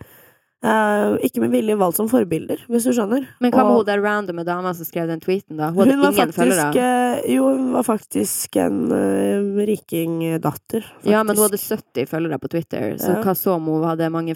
[0.65, 3.27] Eh, ikke med vilje valgt som forbilder, hvis du skjønner.
[3.39, 5.67] Men hva med hun der randome dama som skrev den tweeten, da?
[5.69, 6.71] Hun hadde hun var ingen følgere.
[6.81, 10.85] eh, Jo, hun var faktisk en uh, rikingdatter.
[11.05, 13.21] Ja, men hun hadde 70 følgere på Twitter, så Ja.
[13.23, 14.35] hva så om hun hadde mange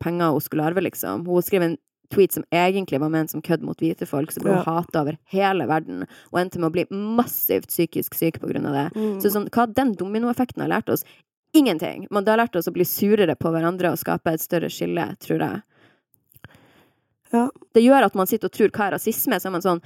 [0.00, 1.26] penger hun skulle arve, liksom?
[1.26, 1.76] Hun skrev en
[2.12, 4.62] tweet som egentlig var ment som kødd mot hvite folk, så ble Ja.
[4.62, 8.72] hata over hele verden, og endte med å bli massivt psykisk syk på grunn av
[8.72, 8.94] det.
[8.98, 9.20] Mm.
[9.22, 11.04] Så sånn, hva den dominoeffekten har lært oss?
[11.52, 12.06] Ingenting.
[12.10, 15.08] Men det har lært oss å bli surere på hverandre og skape et større skille,
[15.24, 15.62] tror jeg.
[17.32, 17.48] Ja.
[17.74, 19.82] Det gjør at man sitter og tror hva er rasisme, så er man sånn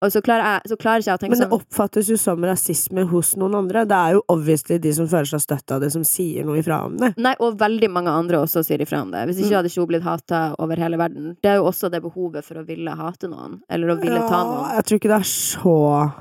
[0.00, 2.16] Og så klarer, jeg, så klarer ikke jeg å tenke Men det sånn oppfattes jo
[2.22, 3.82] som rasisme hos noen andre.
[3.90, 6.78] Det er jo obviously de som føler seg støtt av det, som sier noe ifra
[6.86, 7.10] om det.
[7.18, 9.24] Nei, og veldig mange andre også sier ifra om det.
[9.26, 9.56] Hvis ikke Mm.
[9.58, 11.36] hadde ikke hun blitt hata over hele verden.
[11.42, 14.44] Det er jo også det behovet for å ville hate noen, eller å ville ta
[14.46, 14.70] noen.
[14.76, 16.12] jeg tror ikke det er så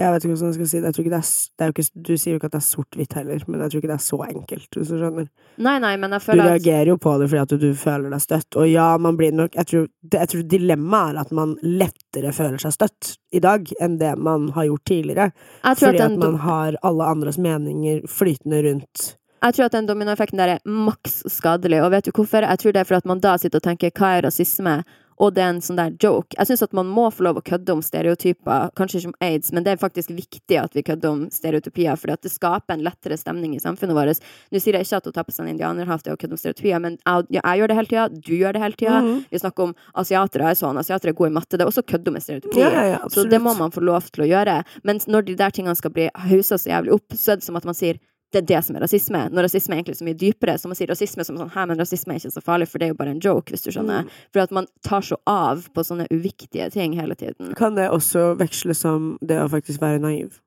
[0.00, 0.88] Jeg vet ikke hvordan jeg skal si det.
[0.88, 2.64] Jeg tror ikke det er, det er ikke, du sier jo ikke at det er
[2.64, 5.26] sort-hvitt heller, men jeg tror ikke det er så enkelt, hvis du skjønner.
[5.60, 7.82] Nei, nei, men jeg Du føler at reagerer jo på det fordi at du, du
[7.82, 11.34] føler deg støtt, og ja, man blir nok Jeg tror, jeg tror dilemmaet er at
[11.36, 15.30] man lettere føler seg støtt i dag enn det man har gjort tidligere.
[15.68, 19.04] Fordi at at man har alle andres meninger flytende rundt.
[19.44, 22.48] jeg tror at den dominoeffekten der er maks skadelig, og vet du hvorfor?
[22.48, 24.80] Jeg tror det er for at man da sitter og tenker hva er rasisme?
[25.20, 26.32] Og det er en sånn der joke.
[26.38, 29.52] Jeg syns at man må få lov å kødde om stereotyper, kanskje ikke om aids,
[29.52, 32.84] men det er faktisk viktig at vi kødder om stereotypier, fordi at det skaper en
[32.86, 34.24] lettere stemning i samfunnet vårt.
[34.50, 36.40] Nå sier jeg ikke at å ta på seg en indianerhatt er å kødde om
[36.40, 38.98] stereotypier, men jeg, ja, jeg gjør det hele tida, du gjør det hele tida.
[39.04, 39.22] Mhm.
[39.30, 41.56] Vi snakker om asiatere er sånn, asiatere er gode i matte.
[41.56, 42.78] Det er også kødde med stereotypier.
[42.80, 44.60] Ja, ja, så det må man få lov til å gjøre.
[44.88, 47.60] Men når de der tingene skal bli hausa så jævlig opp, så er det som
[47.60, 49.24] at man sier det er det som er rasisme.
[49.34, 50.54] Når rasisme er egentlig så mye dypere.
[50.58, 52.86] Så man sier rasisme som sånn Hæ, men rasisme er ikke så farlig, for det
[52.86, 54.06] er jo bare en joke, hvis du skjønner.
[54.06, 54.20] Mm.
[54.30, 57.50] For at man tar så av på sånne uviktige ting hele tiden.
[57.58, 60.38] Kan det også veksles som det å faktisk være naiv?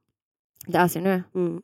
[0.63, 1.17] Det jeg sier nå.
[1.35, 1.59] Mm.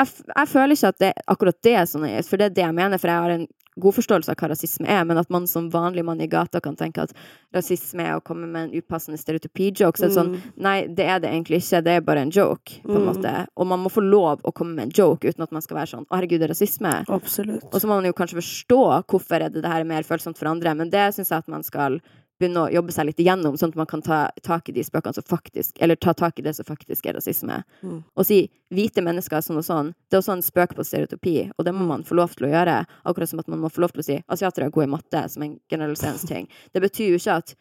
[0.00, 2.66] Jeg, jeg føler ikke at det, akkurat det er så naivt, for det er det
[2.66, 5.46] jeg mener, for jeg har en god forståelse av hva rasisme er, men at man
[5.46, 7.12] som vanlig mann i gata kan tenke at
[7.54, 9.96] rasisme er å komme med en upassende stereotypi-joke.
[9.96, 10.40] Så sånn, Mm.
[10.58, 13.14] nei, det er det egentlig ikke, det er bare en joke, på en Mm.
[13.14, 13.46] måte.
[13.56, 15.94] Og man må få lov å komme med en joke uten at man skal være
[15.96, 17.04] sånn, å herregud, det er rasisme.
[17.08, 17.64] Absolutt.
[17.72, 20.36] Og så må man jo kanskje forstå hvorfor er det det her er mer følsomt
[20.36, 22.00] for andre, men det syns jeg at man skal
[22.40, 25.16] begynne å jobbe seg litt igjennom, sånn at man kan ta tak i de spøkene
[25.16, 27.60] som faktisk Eller ta tak i det som faktisk er rasisme.
[27.82, 28.00] Mm.
[28.16, 28.40] Og si
[28.74, 29.92] hvite mennesker er sånn og sånn.
[30.08, 32.52] Det er også en spøk på stereotypi, og det må man få lov til å
[32.54, 32.78] gjøre.
[33.04, 35.24] Akkurat som at man må få lov til å si asiatere er gode i matte,
[35.32, 36.48] som en generaliseringsting.
[36.72, 37.54] Det betyr jo ikke at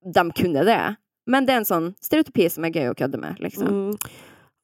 [0.00, 0.80] de kunne det,
[1.30, 3.68] men det er en sånn stereotypi som er gøy å kødde med, liksom.
[3.70, 4.12] Mm.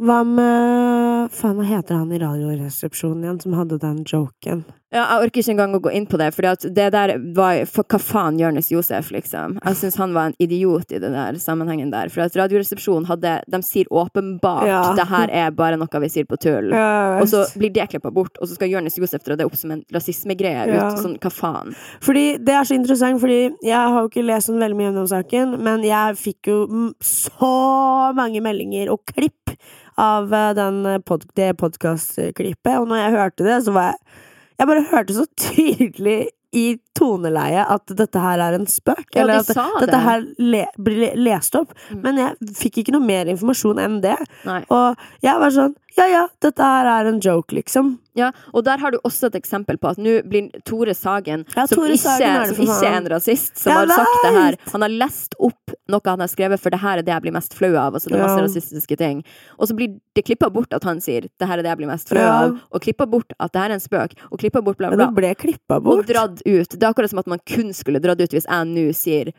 [0.06, 4.64] Hva med Faen, hva heter han i Radioresepsjonen igjen som hadde den joken?
[4.94, 7.84] Ja, jeg orker ikke engang å gå inn på det, for det der var for
[7.90, 9.56] hva faen Jonis Josef, liksom.
[9.58, 12.08] Jeg syns han var en idiot i den der sammenhengen der.
[12.14, 14.94] For at Radioresepsjonen hadde De sier åpenbart Ja.
[14.96, 16.70] det her er bare noe vi sier på tull.
[16.70, 19.56] Ja, Og så blir det klippa bort, og så skal Jonis Josef dra det opp
[19.56, 20.66] som en rasismegreie.
[20.70, 20.88] Ja.
[20.92, 21.74] ut, Sånn, hva faen?
[22.00, 25.00] Fordi det er så interessant, fordi jeg har jo ikke lest sånn veldig mye om
[25.02, 29.50] den saken, men jeg fikk jo så mange meldinger og klipp
[29.96, 34.24] av eh, den eh, pod det podkastklippet, og når jeg hørte det, så var jeg
[34.56, 36.20] Jeg bare hørte så tydelig
[36.56, 39.04] i toneleie at dette her er en spøk.
[39.12, 39.64] Ja, eller at det.
[39.82, 41.74] dette her le blir lest opp.
[41.90, 41.98] Mm.
[42.04, 44.16] Men jeg fikk ikke noe mer informasjon enn det.
[44.48, 44.62] Nei.
[44.72, 47.94] Og jeg var sånn Ja ja, dette her er en joke, liksom.
[48.16, 51.66] Ja, og der har du også et eksempel på at nå blir Tore Sagen, Ja,
[51.68, 54.58] som, ikke, Sagen er som ikke er en rasist, som Jeg har sagt det her!
[54.72, 57.32] Han har lest opp noe han har skrevet, for det her er det jeg blir
[57.36, 57.94] mest flau av.
[57.94, 58.44] Altså, det er masse Ja.
[58.46, 59.24] rasistiske ting.
[59.58, 61.86] Og så blir det klippa bort at han sier det her er det jeg blir
[61.92, 62.44] mest flau Ja.
[62.46, 64.98] av, og klippa bort at det her er en spøk, og klippa bort bla, Men
[64.98, 65.06] bla.
[65.06, 66.68] det ble klippa Og dratt ut.
[66.68, 69.32] Det er akkurat som at man kun skulle dratt ut hvis jeg nå sier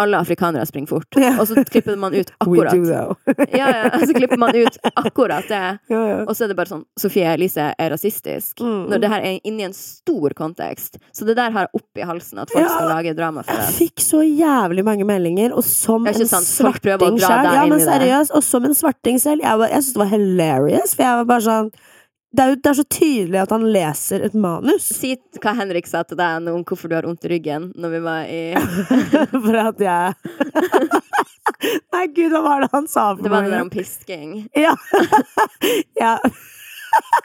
[0.00, 1.16] alle afrikanere springer fort.
[1.18, 1.36] Yeah.
[1.40, 3.18] Og så klipper man ut We akkurat.
[3.60, 5.60] Ja, ja, så klipper man ut akkurat det.
[5.92, 6.18] ja, ja.
[6.24, 8.60] Og så er det bare sånn Sofie Elise er rasistisk.
[8.64, 8.86] Mm.
[8.92, 10.96] Når det her er inni en stor kontekst.
[11.12, 13.68] Så det der har jeg oppi halsen, at folk skal lage drama for det.
[13.68, 18.42] Jeg fikk så jævlig mange meldinger, og som en svarting selv Ja, men seriøst, og
[18.46, 19.44] som en svarting selv.
[19.44, 21.70] Jeg, var- jeg syntes det var hilarious, for jeg var bare sånn
[22.32, 24.86] det er jo det er så tydelig at han leser et manus.
[24.96, 28.00] Si hva Henrik sa til deg om hvorfor du har vondt i ryggen, når vi
[28.06, 28.42] var i
[29.44, 30.14] For at jeg
[31.92, 34.32] Nei, gud, hva var det han sa for Det var det der om pisking.
[34.56, 34.72] Ja.
[36.02, 36.16] ja.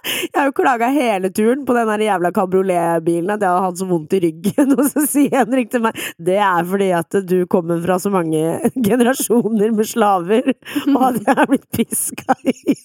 [0.07, 3.87] Jeg har jo klaga hele turen på den jævla kabrioletbilen at jeg har hatt så
[3.89, 4.75] vondt i ryggen.
[4.77, 8.43] Og så sier Henrik til meg det er fordi at du kommer fra så mange
[8.75, 10.53] generasjoner med slaver,
[10.93, 12.77] og at jeg er blitt piska i.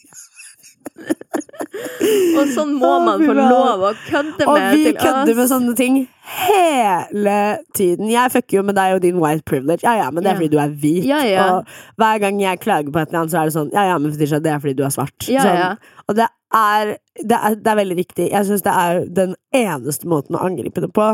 [2.38, 5.98] Og sånn må man få lov å kødde Og vi kødder med sånne ting
[6.32, 7.36] hele
[7.76, 8.10] tiden.
[8.10, 9.84] Jeg fucker jo med deg og din white privilege.
[9.84, 11.08] Ja ja, men det er fordi du er hvit.
[11.08, 11.48] Ja, ja.
[11.56, 13.98] Og hver gang jeg klager på et eller annet, så er det sånn Ja ja,
[13.98, 15.18] men Fetisha, det er fordi du er svart.
[15.28, 15.58] Ja, sånn.
[15.60, 15.98] ja.
[16.08, 18.30] Og det er, det er, det er veldig riktig.
[18.32, 21.12] Jeg syns det er den eneste måten å angripe det på.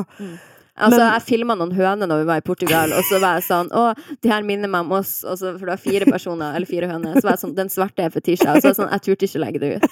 [0.79, 3.45] Altså, Men- jeg filma noen høner når vi var i Portugal, og så var jeg
[3.49, 5.12] sånn Å, de her minner meg om oss.
[5.27, 7.14] Så, for det var fire personer, eller fire høner.
[7.19, 8.49] Så var jeg sånn Den svarte er fetisha.
[8.55, 9.85] Og så var jeg sånn Jeg turte ikke legge det ut.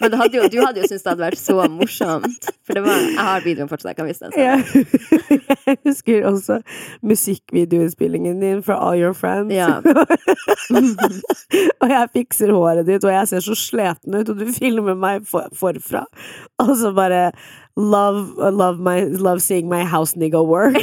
[0.00, 2.42] Men hadde jo, du hadde jo syntes det hadde vært så morsomt.
[2.66, 4.32] For det var Jeg har videoen fortsatt, jeg kan vise den.
[4.38, 4.58] Jeg,
[5.68, 6.54] jeg husker også
[7.02, 9.52] musikkvideoinnspillingen din for All Your Friends.
[9.54, 9.78] Ja.
[11.82, 15.26] og jeg fikser håret ditt, og jeg ser så sliten ut, og du filmer meg
[15.28, 16.04] for, forfra.
[16.62, 17.30] Og så bare
[17.78, 20.74] Love, love, my, love seeing my house nigga work.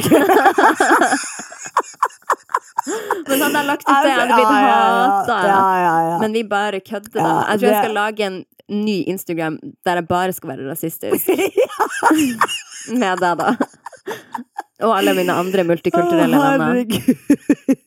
[3.26, 5.36] Men hadde jeg lagt ut det, hadde jeg blitt hata.
[5.44, 6.18] Ja, ja, ja.
[6.22, 7.32] Men vi bare kødder, da.
[7.50, 8.38] Jeg tror jeg skal lage en
[8.86, 11.28] ny Instagram der jeg bare skal være rasistisk.
[13.00, 13.48] Med deg, da.
[14.86, 17.82] Og alle mine andre multikulturelle venner.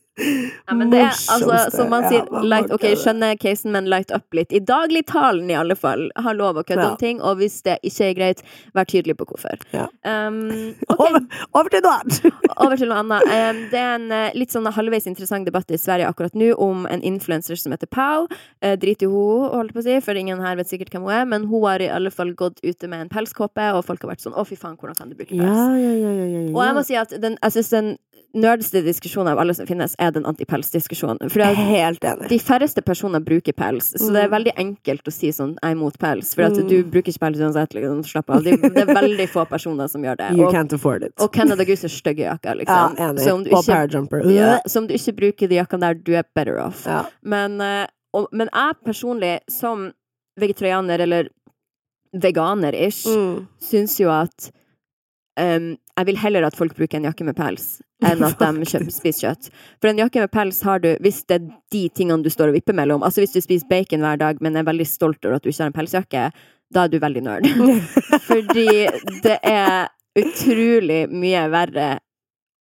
[0.70, 4.36] Ja, men det er, altså, som man sier, light, ok, skjønner casen, men light up
[4.36, 4.52] litt.
[4.54, 6.04] I dagligtalen, i alle fall.
[6.22, 6.90] Ha lov å kødde Ja.
[6.92, 8.42] om ting, og hvis det ikke er greit,
[8.76, 9.58] vær tydelig på hvorfor.
[9.74, 9.88] Ja.
[10.06, 10.38] Um,
[10.92, 11.08] okay.
[11.08, 11.26] Over,
[11.58, 12.20] over til noe annet!
[12.62, 13.26] over til noe annet.
[13.26, 16.86] Um, det er en eh, litt sånn halvveis interessant debatt i Sverige akkurat nå om
[16.90, 18.28] en influenser som heter Pau.
[18.62, 21.16] Uh, Drit i hun, holdt på å si, for ingen her vet sikkert hvem hun
[21.16, 24.14] er, men hun har i alle fall gått ute med en pelskåpe, og folk har
[24.14, 25.42] vært sånn å, fy faen, hvordan kan du bruke pels?
[25.42, 26.54] Ja, ja, ja, ja, ja, ja.
[26.54, 27.90] Og jeg må si at den, jeg synes den
[28.36, 30.26] nerdeste diskusjonen av alle som finnes, er den
[30.60, 31.30] antipelsdiskusjonen.
[31.30, 32.28] For det er Helt enig.
[32.28, 34.34] de færreste personer bruker pels, så det er Mm.
[34.36, 36.68] veldig enkelt å si sånn 'jeg er imot pels', for at Mm.
[36.68, 37.70] du bruker ikke pels uansett.
[37.74, 38.42] Liksom, slapp av.
[38.44, 40.36] Det, det er veldig få personer som gjør det.
[40.36, 41.12] You Og, can't afford it.
[41.18, 42.96] og Canada Goose er stygge jakker, ja, liksom.
[42.96, 43.18] enig.
[43.20, 46.12] Så om du Og ikke, ja, så om du ikke bruker de jakkene der, du
[46.14, 46.84] er better off.
[46.86, 47.06] Ja.
[47.22, 49.92] Men, eh, og, men jeg personlig, som
[50.38, 51.28] vegetarianer eller
[52.16, 53.46] veganer-ish, Mm.
[53.60, 54.50] syns jo at
[55.36, 58.92] em, jeg vil heller at folk bruker en jakke med pels, enn at de kjøper,
[59.00, 59.50] spiser kjøtt.
[59.82, 62.58] For en jakke med pels har du hvis det er de tingene du står og
[62.58, 63.04] vipper mellom.
[63.06, 65.62] Altså hvis du spiser bacon hver dag, men er veldig stolt over at du ikke
[65.62, 66.26] har en pelsjakke,
[66.70, 67.48] da er du veldig nerd.
[68.30, 68.68] Fordi
[69.26, 71.90] det er utrolig mye verre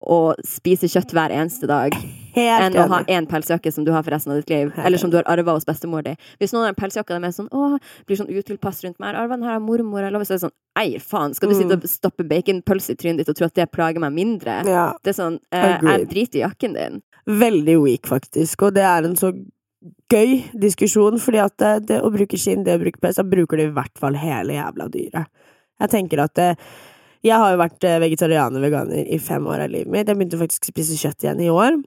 [0.01, 1.91] å spise kjøtt hver eneste dag
[2.39, 4.85] Helt enn å ha én pelsjakke som du har for resten av ditt liv, Helt
[4.85, 6.13] eller som du har arva hos bestemor di.
[6.39, 7.75] Hvis noen har en pelsjakke og de er sånn åh,
[8.07, 10.55] blir sånn utilpass rundt meg, arva den her av mormor, eller så er det sånn
[10.79, 11.83] ei, faen, skal du sitte Mm.
[11.83, 14.61] og stappe baconpølse i trynet ditt og tro at det plager meg mindre?
[14.69, 17.01] Ja, Det er sånn, eh, jeg driter i jakken din.
[17.27, 18.61] veldig weak, faktisk.
[18.69, 19.33] Og det er en så
[20.13, 23.57] gøy diskusjon, fordi at det, det å bruke skinn, det å bruke pels, da bruker
[23.57, 25.27] du i hvert fall hele jævla dyret.
[25.79, 26.57] Jeg tenker at det,
[27.25, 30.07] Jeg har jo vært eh, vegetarianer veganer i fem år av livet mitt.
[30.07, 31.77] Jeg begynte faktisk å spise kjøtt igjen i år.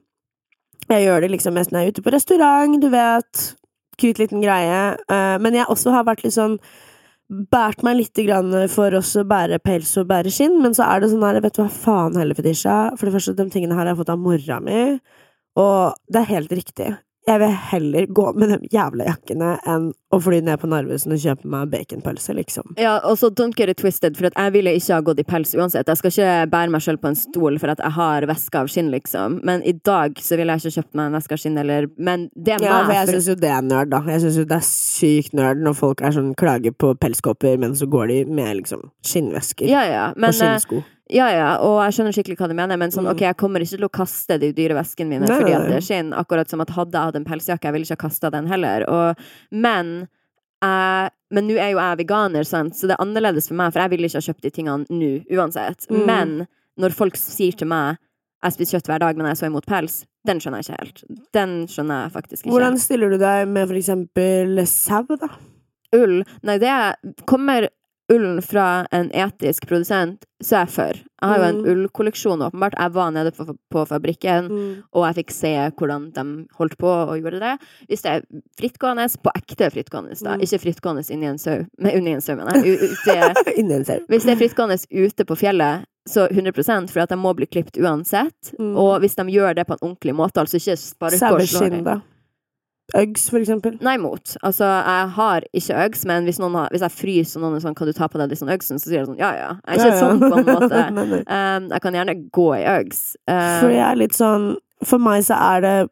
[0.91, 3.43] Jeg gjør det liksom mest når jeg er ute på restaurant, du vet.
[4.01, 4.81] Kut liten greie.
[4.93, 6.59] Eh, men jeg også har vært litt sånn
[7.33, 8.19] Bært meg litt
[8.69, 11.63] for å bære pels og bære skinn, men så er det sånn her, vet du
[11.63, 12.75] hva faen heller, Fetisha.
[12.99, 14.81] For det første, de tingene her har jeg fått av mora mi,
[15.57, 16.91] og det er helt riktig.
[17.27, 21.21] Jeg vil heller gå med de jævla jakkene enn å fly ned på Narvesen og
[21.23, 22.75] kjøpe meg baconpølse, liksom.
[22.77, 25.55] Ja, og så don't get it twisted, for jeg ville ikke ha gått i pels
[25.55, 25.87] uansett.
[25.89, 28.69] Jeg skal ikke bære meg selv på en stol for at jeg har væske av
[28.71, 29.39] skinn, liksom.
[29.47, 32.27] Men i dag så ville jeg ikke kjøpt meg en væske av skinn, eller Men
[32.35, 32.69] det er meg.
[32.69, 34.03] Ja, for jeg syns jo det er nerd, da.
[34.13, 37.77] Jeg syns jo det er sykt nerd når folk er sånn klager på pelskåper, men
[37.79, 40.83] så går de med liksom skinnvesker ja, ja, men, og skinnsko.
[41.13, 43.11] Ja, ja, og jeg skjønner skikkelig hva du mener, men sånn, Mm.
[43.13, 45.83] ok, jeg kommer ikke til å kaste de dyre veskene mine Nei, fordi at det
[45.85, 48.47] skinn, akkurat som at hadde jeg hatt en pelsjakke, jeg ville ikke ha kasta den
[48.49, 48.85] heller.
[48.89, 49.15] Og,
[49.51, 50.07] men
[50.63, 53.79] jeg- men nå er jo jeg veganer, sant, så det er annerledes for meg, for
[53.81, 55.87] jeg ville ikke ha kjøpt de tingene nå, uansett.
[55.89, 56.05] Mm.
[56.05, 56.47] Men
[56.79, 57.97] når folk sier til meg
[58.43, 60.79] jeg spiser kjøtt hver dag, men jeg er så imot pels, den skjønner jeg ikke
[60.83, 61.03] helt.
[61.31, 62.51] Den skjønner jeg faktisk ikke.
[62.51, 65.29] Hvordan stiller du deg med for eksempel sau, da?
[65.93, 66.95] Ull Nei, det er
[67.25, 67.69] Kommer
[68.11, 70.97] ullen fra en etisk produsent, så er jeg for.
[71.23, 71.69] Jeg har jo en Mm.
[71.71, 72.73] ullkolleksjon, åpenbart.
[72.77, 74.49] Jeg var nede på, på fabrikken,
[74.93, 77.53] og jeg fikk se hvordan de holdt på og gjorde det.
[77.87, 78.21] Hvis det er
[78.59, 80.35] frittgående, på ekte frittgående, da.
[80.35, 80.41] Mm.
[80.43, 81.65] Ikke frittgående inni en sau.
[81.79, 82.91] Nei, en sau, mener jeg.
[83.57, 83.99] Inni en sau.
[84.09, 87.79] Hvis det er frittgående ute på fjellet, så 100% for at de må bli klippet
[87.79, 88.51] uansett.
[88.59, 88.75] Mm.
[88.75, 92.01] Og hvis de gjør det på en ordentlig måte, altså ikke sparke og slå?
[92.93, 93.77] Uggs, for eksempel?
[93.81, 94.35] Nei, mot.
[94.43, 97.75] Altså, jeg har ikke Uggs, men hvis, har, hvis jeg fryser og noen er sånn
[97.75, 99.53] 'Kan du ta på deg disse Uggsen?' så sier jeg sånn 'Ja, ja'.
[99.63, 100.01] Jeg er ikke Ja, ja.
[100.03, 100.81] sånn på en måte.
[100.91, 101.21] Nei, nei.
[101.23, 103.01] Um, jeg kan gjerne gå i Uggs.
[103.27, 105.89] Um, For jeg er litt sånn For meg så er det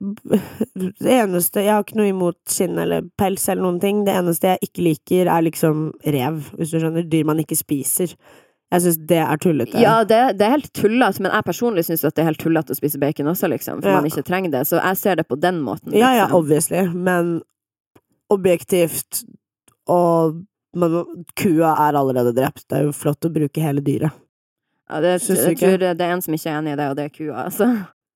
[0.76, 4.04] Det eneste Jeg har ikke noe imot skinn eller pels eller noen ting.
[4.06, 7.08] Det eneste jeg ikke liker, er liksom rev, hvis du skjønner.
[7.10, 8.12] Dyr man ikke spiser.
[8.72, 9.80] Jeg syns det er tullete.
[9.84, 12.78] Ja, det, det er helt tullete, men jeg personlig syns det er helt tullete å
[12.78, 13.82] spise bacon også, liksom.
[13.84, 13.98] For Ja.
[14.00, 14.62] man ikke trenger det.
[14.70, 15.92] Så jeg ser det på den måten.
[15.92, 16.38] Ja, ja, liksom.
[16.40, 17.42] obviously, men
[18.32, 19.24] objektivt
[19.92, 20.40] og
[20.72, 20.94] men
[21.36, 22.64] Kua er allerede drept.
[22.70, 24.16] Det er jo flott å bruke hele dyret.
[24.88, 27.04] Ja, det, jeg tror det er en som ikke er enig i det, og det
[27.08, 27.46] er kua.
[27.46, 27.68] Altså.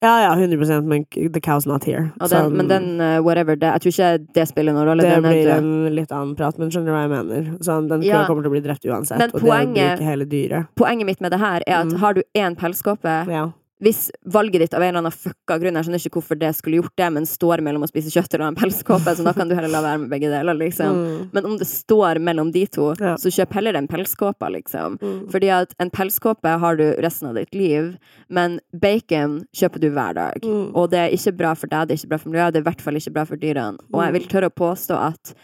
[0.03, 2.11] Ja, ja, 100 men the cow's not here.
[2.19, 5.01] Den, Så, men den, uh, whatever, det, jeg tror ikke det spiller noen rolle.
[5.03, 7.57] det Den blir en litt annen prat, men skjønner du hva jeg mener?
[7.63, 8.25] Sånn, den Ja.
[8.27, 11.21] kommer til å bli drept uansett, Men og det blir poenget- hele dyret Poenget mitt
[11.21, 11.97] med det her er at Mm.
[11.99, 13.51] har du én pelskåpe Ja.
[13.83, 16.77] Hvis valget ditt av en eller annen fucka grunn, jeg skjønner ikke hvorfor det skulle
[16.79, 19.55] gjort det, men står mellom å spise kjøtt eller en pelskåpe, så da kan du
[19.57, 20.95] heller la være med begge deler, liksom.
[20.95, 21.25] Mm.
[21.35, 23.17] Men om det står mellom de to, Ja.
[23.19, 24.95] så kjøp heller den pelskåpa, liksom.
[25.01, 25.17] Mm.
[25.33, 27.97] Fordi at en pelskåpe har du resten av ditt liv,
[28.29, 30.39] men bacon kjøper du hver dag.
[30.39, 30.71] Mm.
[30.73, 32.65] Og det er ikke bra for deg, det er ikke bra for miljøet, det er
[32.65, 33.77] i hvert fall ikke bra for dyrene.
[33.91, 35.35] Og jeg vil tørre å påstå at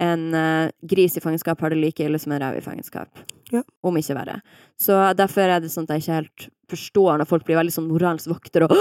[0.00, 3.08] en uh, gris i fangenskap har det like ille som en rev i fangenskap.
[3.52, 3.62] Ja.
[3.82, 4.40] Om ikke verre.
[4.80, 7.88] Så derfor er det sånn at jeg ikke helt forstår når folk blir veldig sånn
[7.90, 8.76] moralens vokter og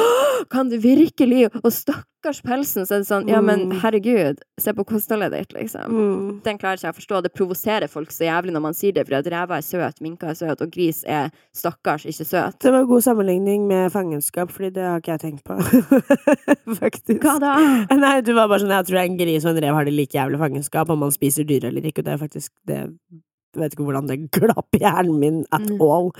[0.54, 1.50] Kan du virkelig?
[1.66, 2.86] Og stakkars pelsen!
[2.88, 3.74] Så er det sånn Ja, men Mm.
[3.82, 5.90] herregud, se på kostholdet ditt, liksom.
[5.92, 6.42] Mm.
[6.46, 7.22] Den klarer ikke jeg å forstå.
[7.26, 10.30] Det provoserer folk så jævlig når man sier det, fordi at rever er søt, minker
[10.32, 12.60] er søt, og gris er stakkars ikke søt.
[12.64, 15.60] Det var god sammenligning med fangenskap, fordi det har ikke jeg tenkt på.
[16.80, 17.20] Faktisk.
[17.22, 17.54] Hva da?
[18.00, 20.16] Nei, du var bare sånn Jeg tror en gris og en rev har det like
[20.16, 22.80] jævlig fangenskap, om man spiser dyr eller ikke, og det er faktisk det
[23.56, 25.82] Jeg vet ikke hvordan det glapp i hjernen min at Mm.
[25.82, 26.12] all.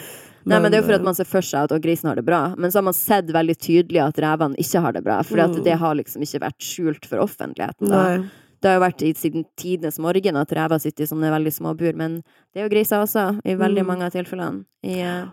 [0.46, 2.08] Nei, men det er jo for at eh, man ser for seg at å, grisen
[2.10, 5.04] har det bra, men så har man sett veldig tydelig at revene ikke har det
[5.04, 5.64] bra, for Mm.
[5.64, 7.88] det har liksom ikke vært skjult for offentligheten.
[7.88, 8.18] Da.
[8.18, 8.30] Nei.
[8.62, 11.78] Det har jo vært i, siden tidenes morgen at rever sitter i sånne veldig små
[11.78, 12.24] bur, men
[12.54, 13.88] det er jo griser også, i veldig Mm.
[13.88, 14.66] mange av tilfellene.
[14.84, 15.26] I uh,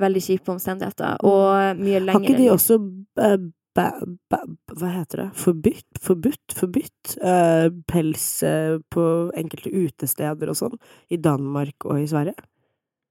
[0.00, 2.80] veldig kjipe omstendigheter, og mye lenger Har ikke de også
[3.18, 3.36] eh,
[3.76, 3.90] ba,
[4.30, 4.38] ba,
[4.74, 5.28] Hva heter det?
[5.38, 6.00] Forbudt?
[6.02, 6.54] Forbudt?
[6.58, 9.04] Forbudt Uh, pels uh, på
[9.38, 10.76] enkelte utesteder og sånn?
[11.10, 12.34] I Danmark og i Sverige?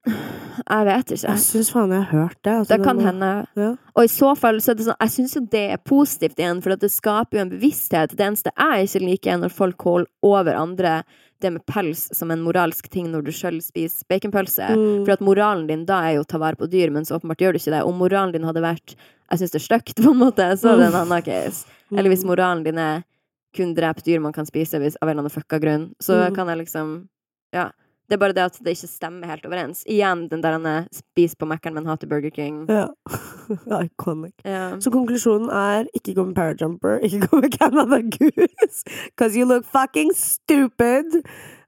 [0.07, 1.27] Jeg vet ikke.
[1.27, 2.53] Jeg syns faen jeg har hørt det.
[2.53, 3.31] altså, Det kan må- hende.
[3.59, 3.71] Ja.
[3.95, 6.61] Og i så fall så er det sånn Jeg syns jo det er positivt igjen,
[6.63, 8.15] for det skaper jo en bevissthet.
[8.15, 11.03] Det eneste jeg ikke liker, er når folk holder over andre
[11.41, 14.67] det med pels som en moralsk ting når du sjøl spiser baconpølse.
[14.75, 15.05] Mm.
[15.05, 17.39] For at moralen din da er jo å ta vare på dyr, men så åpenbart
[17.39, 17.83] gjør du ikke det.
[17.87, 18.95] Om moralen din hadde vært
[19.29, 21.65] jeg syns det er stygt, på en måte, så er det en annen case.
[21.93, 22.29] Eller hvis Mm.
[22.31, 23.03] moralen din er
[23.53, 26.35] kun drep dyr man kan spise hvis, av en eller annen fucka grunn, så Mm.
[26.35, 27.07] kan jeg liksom
[27.53, 27.69] Ja.
[28.09, 29.83] Det er bare det at det ikke stemmer helt overens.
[29.85, 32.63] Igjen den der han er spis på Mækkern, men hater Burger King.
[32.69, 32.87] Ja.
[33.83, 34.33] Iconic.
[34.45, 34.75] Ja.
[34.81, 38.83] Så konklusjonen er ikke gå med Parajumper, ikke gå med Canada Goose.
[39.15, 41.21] because you look fucking stupid.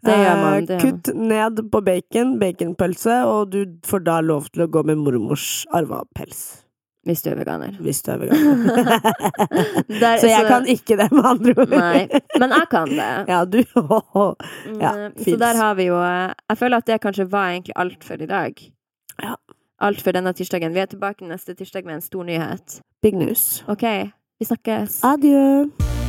[0.05, 0.79] Det gjør Eh, man, det.
[0.81, 5.65] Kutt ned på bacon, baconpølse, og du får da lov til å gå med mormors
[5.73, 6.63] arva pels.
[7.05, 7.71] Hvis du er veganer.
[7.81, 8.99] Hvis du er veganer.
[10.01, 11.69] Der- så jeg så- kan ikke det, med andre ord.
[11.69, 12.07] Nei.
[12.39, 13.07] Men jeg kan det.
[13.33, 13.57] Ja, du
[14.81, 18.03] Ja, Mm, så der har vi jo Jeg føler at det kanskje var egentlig alt
[18.03, 18.53] for i dag.
[19.23, 19.35] Ja.
[19.81, 20.73] Alt for denne tirsdagen.
[20.73, 22.81] Vi er tilbake neste tirsdag med en stor nyhet.
[23.01, 23.63] Big news.
[23.67, 23.81] OK,
[24.39, 25.01] vi snakkes.
[25.03, 26.00] Adjø.